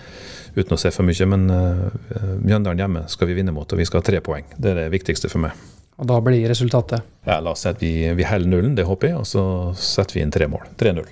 [0.54, 3.86] Uten å se for mye, men uh, Mjøndalen hjemme skal vi vinne mot, og vi
[3.88, 4.46] skal ha tre poeng.
[4.54, 5.58] Det er det viktigste for meg.
[5.98, 9.10] Og da blir resultatet Ja, La oss si at vi, vi holder nullen, det håper
[9.10, 9.42] jeg, og så
[9.78, 10.62] setter vi inn tre mål.
[10.78, 11.10] 3-0.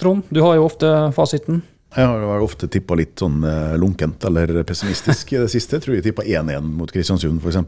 [0.00, 1.60] Trond, du har jo ofte fasiten.
[1.90, 5.76] Jeg har vel ofte tippa litt sånn eh, lunkent eller pessimistisk i det siste.
[5.76, 7.60] Jeg tror jeg tippa 1-1 mot Kristiansund, f.eks.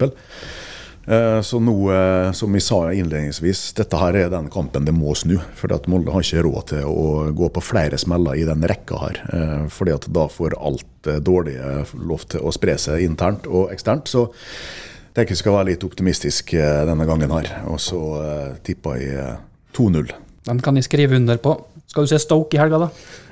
[1.07, 5.15] Eh, Så nå, eh, som vi sa innledningsvis, dette her er den kampen det må
[5.19, 5.39] snu.
[5.59, 9.01] For at Molde har ikke råd til å gå på flere smeller i den rekka
[9.03, 9.21] her.
[9.33, 13.73] Eh, Fordi at da får alt det dårlige lov til å spre seg internt og
[13.75, 14.07] eksternt.
[14.07, 17.51] Så jeg tenker jeg skal være litt optimistisk eh, denne gangen her.
[17.67, 19.37] Og så eh, tipper jeg eh,
[19.75, 20.13] 2-0.
[20.47, 21.57] Den kan jeg skrive under på.
[21.93, 22.87] Skal du se Stoke i helga, da?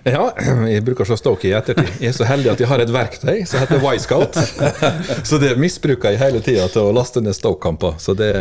[0.05, 0.27] Ja,
[0.69, 1.89] jeg bruker så Stoke i ettertid.
[1.97, 4.37] Jeg er så heldig at jeg har et verktøy som heter Y-Scout.
[5.29, 7.97] Så det misbruker jeg hele tida til å laste ned Stoke-kamper.
[7.97, 8.35] Så det,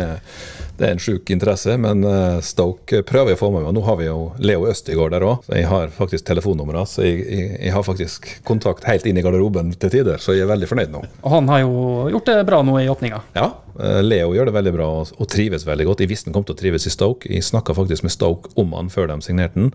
[0.80, 1.76] det er en sjuk interesse.
[1.80, 3.74] Men eh, Stoke prøver jeg å få med meg.
[3.76, 6.88] Nå har vi jo Leo Østigård der òg, så jeg har faktisk telefonnummeret.
[6.90, 10.46] Så jeg, jeg, jeg har faktisk kontakt helt inn i garderoben til tider, så jeg
[10.46, 11.02] er veldig fornøyd nå.
[11.20, 11.74] Og han har jo
[12.14, 13.20] gjort det bra nå i åpninga.
[13.36, 16.04] Ja, eh, Leo gjør det veldig bra og, trives veldig godt.
[16.04, 17.28] Jeg visste han kom til å trives i Stoke.
[17.28, 19.74] Jeg snakka faktisk med Stoke om han før de signerte han.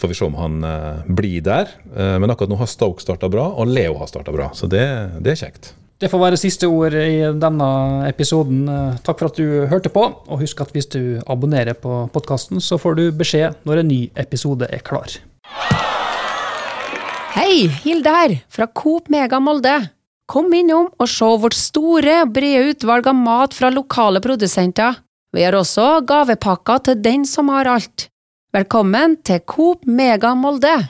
[0.00, 1.70] Får vi se om han eh, blir der.
[1.92, 4.50] Men akkurat nå har Stoke starta bra, og Leo har starta bra.
[4.58, 4.82] Så det,
[5.22, 5.74] det er kjekt.
[6.02, 7.66] Det får være siste ord i denne
[8.08, 8.64] episoden.
[9.06, 12.74] Takk for at du hørte på, og husk at hvis du abonnerer på podkasten, så
[12.74, 15.14] får du beskjed når en ny episode er klar.
[17.36, 19.76] Hei, Hilde her, fra Coop Mega Molde.
[20.26, 24.98] Kom innom og se vårt store brede utvalg av mat fra lokale produsenter.
[25.32, 28.08] Vi har også gavepakker til den som har alt.
[28.52, 30.80] Velkommen til Coop Mega Molde.